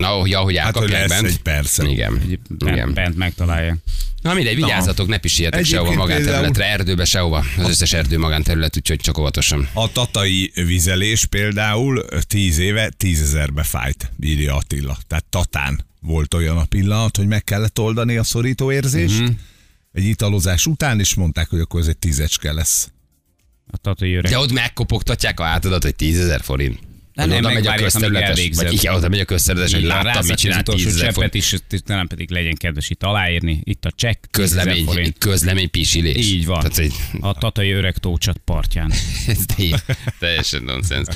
Na, 0.00 0.08
hogy 0.08 0.32
ahogy 0.32 0.56
Hát, 0.56 0.76
hogy 0.76 0.82
elkapják 0.82 1.08
lesz 1.08 1.20
bent. 1.20 1.32
egy 1.32 1.42
persze. 1.42 1.88
Igen. 1.88 2.18
Hogy 2.20 2.38
Igen. 2.58 2.74
bent, 2.74 2.94
bent 2.94 3.16
megtalálja. 3.16 3.76
Na 4.22 4.34
mindegy, 4.34 4.54
vigyázzatok, 4.54 5.08
ne 5.08 5.18
pisiljetek 5.18 5.60
Egyébként 5.60 5.84
sehova 5.86 6.02
magánterületre, 6.06 6.64
erdőbe, 6.64 7.04
sehova. 7.04 7.44
Az 7.58 7.68
összes 7.68 7.92
erdő 7.92 8.18
magánterület, 8.18 8.76
úgyhogy 8.76 8.98
csak 9.00 9.18
óvatosan. 9.18 9.68
A 9.72 9.92
tatai 9.92 10.50
vizelés 10.54 11.24
például 11.24 12.04
10 12.26 12.58
éve 12.58 12.90
10 12.96 13.22
ezerbe 13.22 13.62
fájt, 13.62 14.12
írja 14.20 14.56
Attila. 14.56 14.98
Tehát 15.06 15.24
Tatán 15.24 15.84
volt 16.00 16.34
olyan 16.34 16.56
a 16.56 16.64
pillanat, 16.64 17.16
hogy 17.16 17.26
meg 17.26 17.44
kellett 17.44 17.78
oldani 17.78 18.16
a 18.16 18.24
szorító 18.24 18.72
érzést. 18.72 19.20
Mhm. 19.20 19.30
Egy 19.92 20.04
italozás 20.04 20.66
után, 20.66 21.00
és 21.00 21.14
mondták, 21.14 21.48
hogy 21.48 21.60
akkor 21.60 21.80
ez 21.80 21.86
egy 21.86 21.98
tízecske 21.98 22.52
lesz. 22.52 22.90
A 23.70 23.76
tatai 23.76 24.14
öreg. 24.14 24.30
De 24.30 24.38
ott 24.38 24.52
megkopogtatják 24.52 25.40
a 25.40 25.44
hátadat, 25.44 25.82
hogy 25.82 25.94
10 25.96 26.20
ezer 26.20 26.40
forint. 26.42 26.78
Nem, 27.26 27.38
oda 27.38 27.52
megy 27.52 27.66
a 27.66 27.74
közterületes, 27.74 28.48
vagy 28.54 28.72
igen, 28.72 28.94
oda 28.94 29.08
megy 29.08 29.20
a 29.20 29.24
közterületes, 29.24 29.72
hogy 29.72 29.82
láttam, 29.82 30.22
mit 30.22 30.32
az 30.32 30.40
csinál 30.40 30.60
utolsó 30.60 30.84
10 30.84 30.94
ezer 30.94 31.12
cseppet 31.12 31.34
is, 31.34 31.54
nem 31.86 32.06
pedig 32.06 32.30
legyen 32.30 32.54
kedves 32.54 32.90
itt 32.90 33.02
aláírni. 33.02 33.60
Itt 33.64 33.84
a 33.84 33.92
csekk. 33.96 34.24
10 34.30 34.44
ezer 34.44 34.64
Közlemény, 34.64 35.14
közlemény 35.18 35.70
pisilés. 35.70 36.26
Így 36.26 36.46
van. 36.46 36.58
Tehát, 36.58 36.76
hogy 36.76 36.92
A 37.20 37.34
tatai 37.34 37.70
öreg 37.70 37.98
tócsat 37.98 38.40
partján. 38.44 38.92
Teljesen 40.20 40.62
nonsens. 40.62 41.06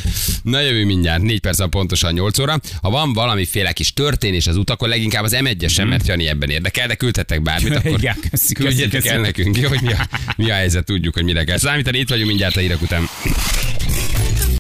Na 0.42 0.60
jövő 0.60 0.84
mindjárt, 0.84 1.22
4 1.22 1.40
perc 1.40 1.58
van 1.58 1.70
pontosan 1.70 2.12
8 2.12 2.38
óra. 2.38 2.60
Ha 2.82 2.90
van 2.90 3.12
valamiféle 3.12 3.72
kis 3.72 3.92
történés 3.92 4.46
az 4.46 4.56
utakon, 4.56 4.88
leginkább 4.88 5.24
az 5.24 5.36
M1-esen, 5.40 5.88
mert 5.88 6.06
Jani 6.06 6.26
ebben 6.28 6.50
érdekel, 6.50 6.86
de 6.86 6.94
küldhetek 6.94 7.42
bármit, 7.42 7.74
akkor. 7.76 7.98
Igen, 7.98 8.16
köszi, 8.30 8.54
küldjetek 8.54 8.90
köszi, 8.90 9.08
el 9.08 9.20
nekünk, 9.20 9.56
jó, 9.56 9.68
hogy 9.68 9.82
mi 9.82 9.92
a, 9.92 10.08
mi 10.36 10.50
a 10.50 10.54
helyzet, 10.54 10.84
tudjuk, 10.84 11.14
hogy 11.14 11.24
mire 11.24 11.44
kell 11.44 11.58
számítani. 11.58 11.98
Itt 11.98 12.08
vagyunk 12.08 12.28
mindjárt 12.28 12.56
a 12.56 12.60
hírek 12.60 12.82
után. 12.82 13.08